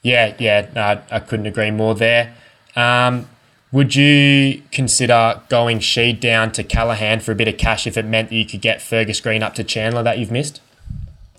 [0.03, 2.35] Yeah, yeah, no, I couldn't agree more there.
[2.77, 3.27] Um,
[3.75, 8.05] would you consider going Sheed down to Callaghan for a bit of cash if it
[8.05, 10.61] meant that you could get Fergus Green up to Chandler that you've missed?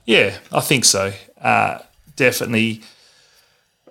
[0.04, 1.14] Yeah, I think so.
[1.42, 1.80] Uh,
[2.18, 2.82] definitely.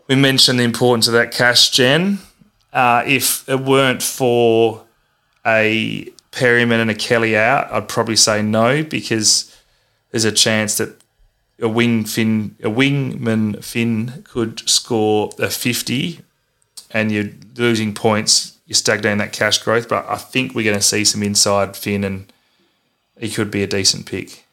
[0.08, 2.18] We mentioned the importance of that cash gen.
[2.70, 4.84] Uh, if it weren't for
[5.46, 9.56] a Perryman and a Kelly out, I'd probably say no because
[10.10, 11.00] there's a chance that
[11.62, 16.20] a wing fin, a wingman Finn could score a 50
[16.90, 19.88] and you're losing points, you're stagnating that cash growth.
[19.88, 22.32] But I think we're going to see some inside Finn and
[23.18, 24.44] he could be a decent pick.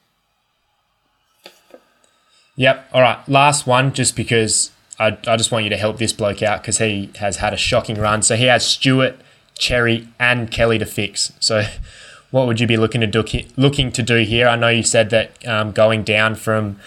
[2.55, 2.89] Yep.
[2.93, 3.27] All right.
[3.27, 6.77] Last one, just because I, I just want you to help this bloke out because
[6.77, 8.21] he has had a shocking run.
[8.21, 9.15] So he has Stewart,
[9.59, 11.33] Xerri, and Kelly to fix.
[11.39, 11.63] So
[12.31, 13.23] what would you be looking to do
[13.57, 14.47] looking to do here?
[14.47, 16.79] I know you said that um, going down from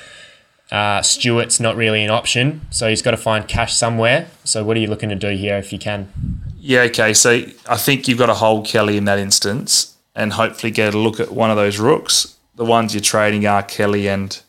[0.75, 4.27] uh, Stewart's not really an option, so he's got to find cash somewhere.
[4.43, 6.13] So what are you looking to do here if you can?
[6.59, 7.15] Yeah, okay.
[7.15, 10.99] So I think you've got to hold Kelly in that instance and hopefully get a
[10.99, 12.37] look at one of those rooks.
[12.57, 14.41] The ones you're trading are Kelly and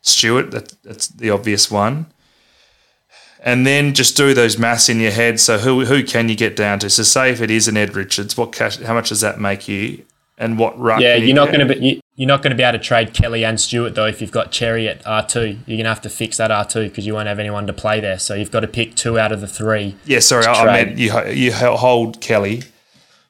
[0.00, 0.52] Stewart.
[0.52, 2.06] That, that's the obvious one.
[3.40, 5.38] And then just do those maths in your head.
[5.38, 6.88] So who who can you get down to?
[6.88, 8.78] So say if it is an Ed Richards, what cash?
[8.78, 10.02] How much does that make you?
[10.36, 11.00] And what ruck?
[11.00, 13.44] Yeah, you're not going to be you're not going to be able to trade Kelly
[13.44, 15.58] and Stewart though if you've got Xerri at R two.
[15.66, 17.72] You're going to have to fix that R two because you won't have anyone to
[17.72, 18.18] play there.
[18.18, 19.96] So you've got to pick two out of the three.
[20.04, 22.62] Yeah, sorry, I, I meant you you hold Kelly,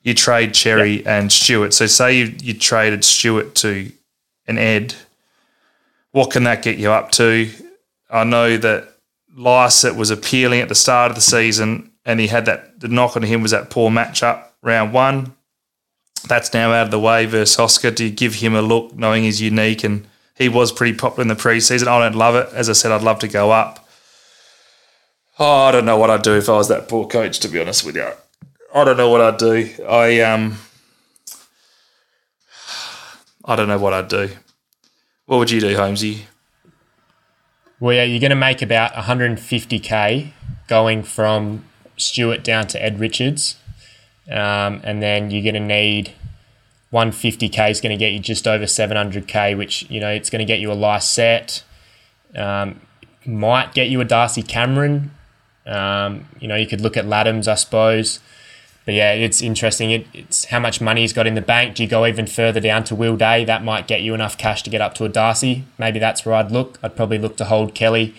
[0.02, 1.06] you trade Xerri yep.
[1.06, 1.74] and Stewart.
[1.74, 3.92] So say you you traded Stewart to
[4.46, 4.94] an Ed
[6.14, 7.50] what can that get you up to?
[8.08, 8.88] I know that
[9.36, 12.78] Lycett was appealing at the start of the season, and he had that.
[12.78, 15.33] The knock on him was that poor matchup round one.
[16.28, 17.90] That's now out of the way versus Oscar.
[17.90, 21.28] Do you give him a look, knowing he's unique and he was pretty popular in
[21.28, 21.86] the preseason?
[21.86, 22.48] I don't love it.
[22.54, 23.86] As I said, I'd love to go up.
[25.38, 27.40] Oh, I don't know what I'd do if I was that poor coach.
[27.40, 28.08] To be honest with you,
[28.74, 29.68] I don't know what I'd do.
[29.86, 30.58] I um,
[33.44, 34.30] I don't know what I'd do.
[35.26, 36.26] What would you do, Holmesy?
[37.80, 40.32] Well, yeah, you're going to make about 150k
[40.68, 41.64] going from
[41.96, 43.56] Stewart down to Ed Richards,
[44.30, 46.12] um, and then you're going to need
[46.92, 50.44] 150k is going to get you just over 700k, which you know it's going to
[50.44, 51.62] get you a Lycett,
[52.36, 52.80] um,
[53.26, 55.10] might get you a Darcy Cameron.
[55.66, 58.20] Um, you know, you could look at Ladhams, I suppose
[58.84, 59.90] but yeah, it's interesting.
[59.90, 61.76] It, it's how much money he's got in the bank.
[61.76, 63.44] Do you go even further down to Will Day?
[63.44, 65.64] That might get you enough cash to get up to a Darcy.
[65.78, 66.78] Maybe that's where I'd look.
[66.82, 68.14] I'd probably look to hold Kelly,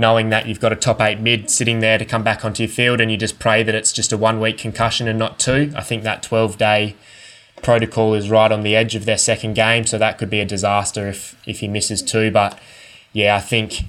[0.00, 2.70] knowing that you've got a top eight mid sitting there to come back onto your
[2.70, 5.72] field, and you just pray that it's just a one week concussion and not two.
[5.76, 6.96] I think that 12 day
[7.62, 10.44] protocol is right on the edge of their second game, so that could be a
[10.44, 12.30] disaster if if he misses two.
[12.30, 12.58] But
[13.12, 13.82] yeah, I think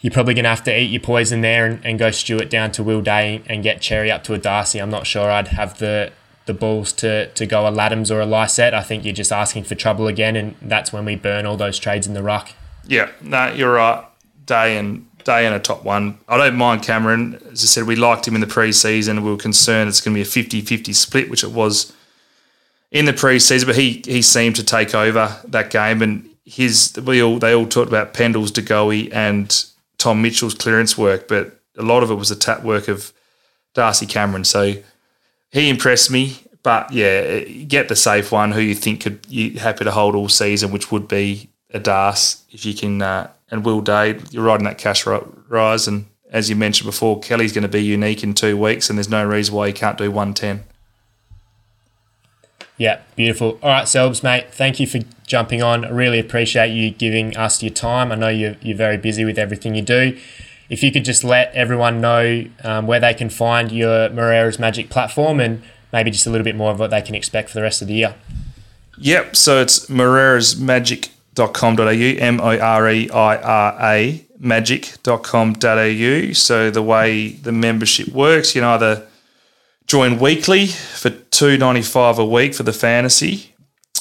[0.00, 2.72] you're probably going to have to eat your poison there and, and go Stewart down
[2.72, 4.80] to Will Day and get Xerri up to a Darcy.
[4.80, 6.12] I'm not sure I'd have the
[6.46, 8.72] the balls to, to go a Ladhams or a Lycett.
[8.72, 11.78] I think you're just asking for trouble again, and that's when we burn all those
[11.78, 12.52] trades in the ruck.
[12.86, 14.02] Yeah, no, you're right.
[14.46, 16.18] Day and Day and a top one.
[16.26, 17.34] I don't mind Cameron.
[17.52, 19.22] As I said, we liked him in the preseason.
[19.22, 21.92] We were concerned it's going to be a 50 50 split, which it was
[22.90, 26.00] in the preseason, but he he seemed to take over that game.
[26.00, 29.66] And his we all they all talked about Pendles, DeGoey, and
[29.98, 33.12] Tom Mitchell's clearance work, but a lot of it was the tap work of
[33.74, 34.44] Darcy Cameron.
[34.44, 34.76] So
[35.50, 36.38] he impressed me.
[36.62, 40.30] But yeah, get the safe one who you think could you happy to hold all
[40.30, 43.02] season, which would be a Das if you can.
[43.02, 47.52] Uh, and Will Day, you're riding that cash rise, and as you mentioned before, Kelly's
[47.52, 50.10] going to be unique in two weeks, and there's no reason why he can't do
[50.10, 50.64] 110.
[52.76, 53.58] Yeah, beautiful.
[53.62, 55.84] All right, Selbs, mate, thank you for jumping on.
[55.84, 58.12] I really appreciate you giving us your time.
[58.12, 60.16] I know you're, you're very busy with everything you do.
[60.70, 64.90] If you could just let everyone know um, where they can find your Moreira's Magic
[64.90, 65.62] platform and
[65.92, 67.88] maybe just a little bit more of what they can expect for the rest of
[67.88, 68.14] the year.
[68.98, 69.88] Yep, so it's
[71.38, 76.32] moreirasmagic.com.au, M O R E I R A, magic.com.au.
[76.32, 79.06] So the way the membership works, you can either
[79.86, 83.54] join weekly for two ninety five a week for the fantasy.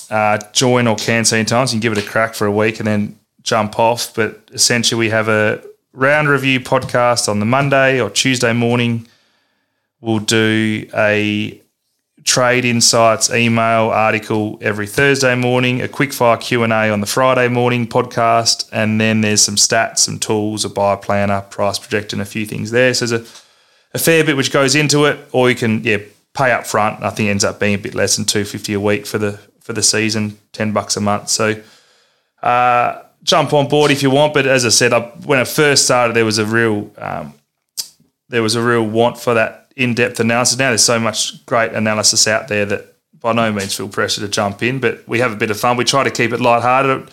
[0.10, 1.74] Uh, join or cancel times.
[1.74, 4.16] You can give it a crack for a week and then jump off.
[4.16, 5.62] But essentially, we have a
[5.92, 9.08] round review podcast on the Monday or Tuesday morning.
[10.00, 11.62] We'll do a
[12.28, 18.68] trade insights email article every Thursday morning, a quickfire Q&A on the Friday morning podcast,
[18.74, 22.70] and then there's some stats, some tools, a buy planner, price projecting, a few things
[22.70, 22.94] there.
[22.94, 23.44] So there's a
[23.94, 26.00] a fair bit which goes into it, or you can yeah
[26.34, 27.02] pay up front.
[27.02, 29.40] I think ends up being a bit less than two fifty a week for the
[29.62, 31.30] for the season, ten bucks a month.
[31.30, 31.62] So
[32.44, 34.34] uh, jump on board if you want.
[34.34, 37.34] But as I said, I, when I first started, there was a real um,
[38.28, 40.58] there was a real want for that in depth analysis.
[40.58, 44.28] Now there's so much great analysis out there that by no means feel pressure to
[44.28, 45.78] jump in, but we have a bit of fun.
[45.78, 47.10] We try to keep it light-hearted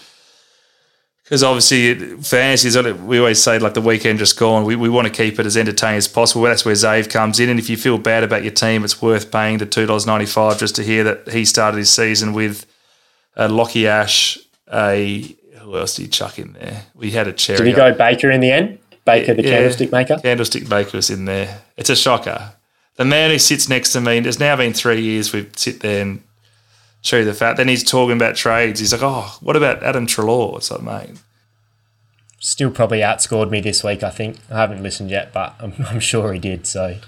[1.22, 4.64] because obviously fantasy is we always say like the weekend just gone.
[4.64, 6.42] We, we want to keep it as entertaining as possible.
[6.42, 7.48] That's where Zave comes in.
[7.50, 10.26] And if you feel bad about your team, it's worth paying the two dollars ninety
[10.26, 12.66] five just to hear that he started his season with
[13.36, 14.38] a Lachie Ash.
[14.72, 16.84] A who else did he chuck in there?
[16.94, 17.58] We had a Xerri.
[17.58, 18.78] Did he go Baker in the end?
[19.04, 20.18] Baker, the yeah, candlestick maker.
[20.22, 21.62] Candlestick maker was in there.
[21.76, 22.52] It's a shocker.
[22.96, 24.18] The man who sits next to me.
[24.18, 26.22] it's now been three years we sit there and
[27.02, 27.58] show you the fact.
[27.58, 28.80] Then he's talking about trades.
[28.80, 30.56] He's like, oh, what about Adam Treloar?
[30.56, 31.18] It's like, mate.
[32.38, 34.38] Still probably outscored me this week, I think.
[34.50, 36.66] I haven't listened yet, but I'm, I'm sure he did.
[36.66, 36.98] So.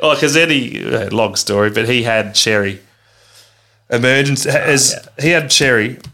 [0.00, 2.80] Oh, because Eddie, uh, long story, but he had Xerri.
[3.90, 4.50] Emergency.
[4.50, 5.22] Oh, as yeah.
[5.22, 6.04] He had Xerri.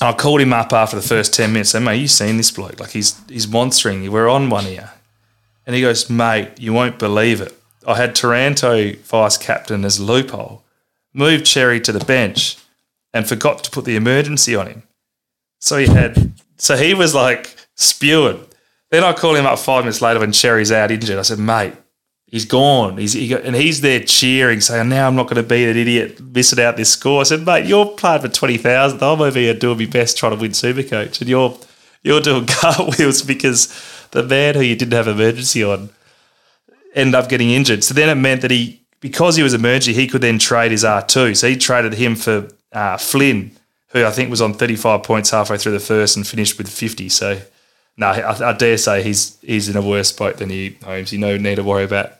[0.00, 1.70] I called him up after the first 10 minutes.
[1.70, 2.80] Said, mate, you seen this bloke?
[2.80, 4.10] Like, he's, he's monstering.
[4.10, 4.92] We're on one here.
[5.66, 7.58] And he goes, mate, you won't believe it.
[7.86, 10.64] I had Taranto vice captain as loophole
[11.12, 12.58] moved Xerri to the bench
[13.14, 14.82] and forgot to put the emergency on him.
[15.60, 18.44] So he had, so he was like spewing.
[18.90, 21.18] Then I call him up five minutes later when Xerri's out injured.
[21.18, 21.72] I said, mate,
[22.26, 22.98] he's gone.
[22.98, 25.76] He's he got, and he's there cheering, saying, "Now I'm not going to be an
[25.76, 29.02] idiot missing out this score." I said, "Mate, you're playing for twenty thousand.
[29.02, 31.58] I'm over here doing my best trying to win Supercoach, and you're
[32.02, 33.68] you're doing cartwheels because
[34.10, 35.90] the man who you didn't have emergency on
[36.94, 37.84] ended up getting injured.
[37.84, 40.84] So then it meant that he because he was emergency, he could then trade his
[40.84, 41.36] R2.
[41.36, 43.52] So he traded him for uh, Flynn,
[43.88, 47.08] who I think was on 35 points halfway through the first and finished with 50.
[47.08, 47.40] So,
[47.96, 51.12] no, I, I dare say he's he's in a worse spot than he Holmes.
[51.12, 52.12] You no need to worry about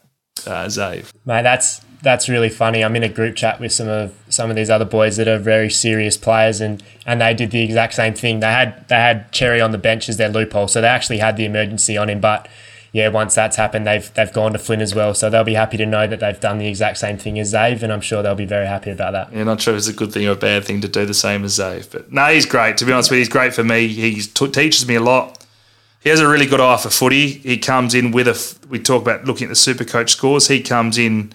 [0.46, 1.10] uh, Zave.
[1.24, 2.84] Mate, that's that's really funny.
[2.84, 5.38] I'm in a group chat with some of some of these other boys that are
[5.38, 8.40] very serious players, and and they did the exact same thing.
[8.40, 11.36] They had they had Xerri on the bench as their loophole, so they actually had
[11.36, 12.48] the emergency on him, but
[12.96, 15.12] yeah, once that's happened, they've they've gone to Flynn as well.
[15.12, 17.82] So they'll be happy to know that they've done the exact same thing as Zave,
[17.82, 19.32] and I'm sure they'll be very happy about that.
[19.34, 21.12] Yeah, not sure if it's a good thing or a bad thing to do the
[21.12, 22.78] same as Zave, but no, he's great.
[22.78, 23.88] To be honest with you, he's great for me.
[23.88, 25.44] He t- teaches me a lot.
[26.00, 27.28] He has a really good eye for footy.
[27.28, 28.68] He comes in with a.
[28.68, 30.48] We talk about looking at the super coach scores.
[30.48, 31.32] He comes in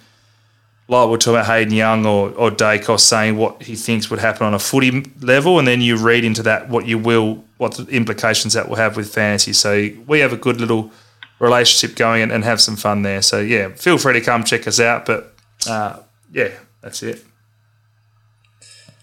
[0.91, 4.45] like we're talking about Hayden Young or, or Daicos saying what he thinks would happen
[4.45, 7.85] on a footy level, and then you read into that what you will, what the
[7.87, 9.53] implications that will have with fantasy.
[9.53, 10.91] So we have a good little
[11.39, 13.21] relationship going and, and have some fun there.
[13.21, 15.05] So yeah, feel free to come check us out.
[15.05, 15.33] But
[15.67, 15.99] uh,
[16.31, 16.51] yeah,
[16.81, 17.25] that's it.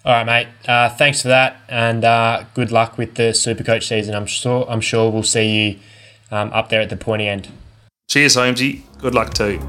[0.09, 0.49] All right, mate.
[0.67, 4.15] Uh, thanks for that, and uh, good luck with the Supercoach season.
[4.15, 5.79] I'm sure I'm sure we'll see you
[6.31, 7.49] um, up there at the pointy end.
[8.09, 8.85] Cheers, Holmesy.
[9.03, 9.61] Good luck too.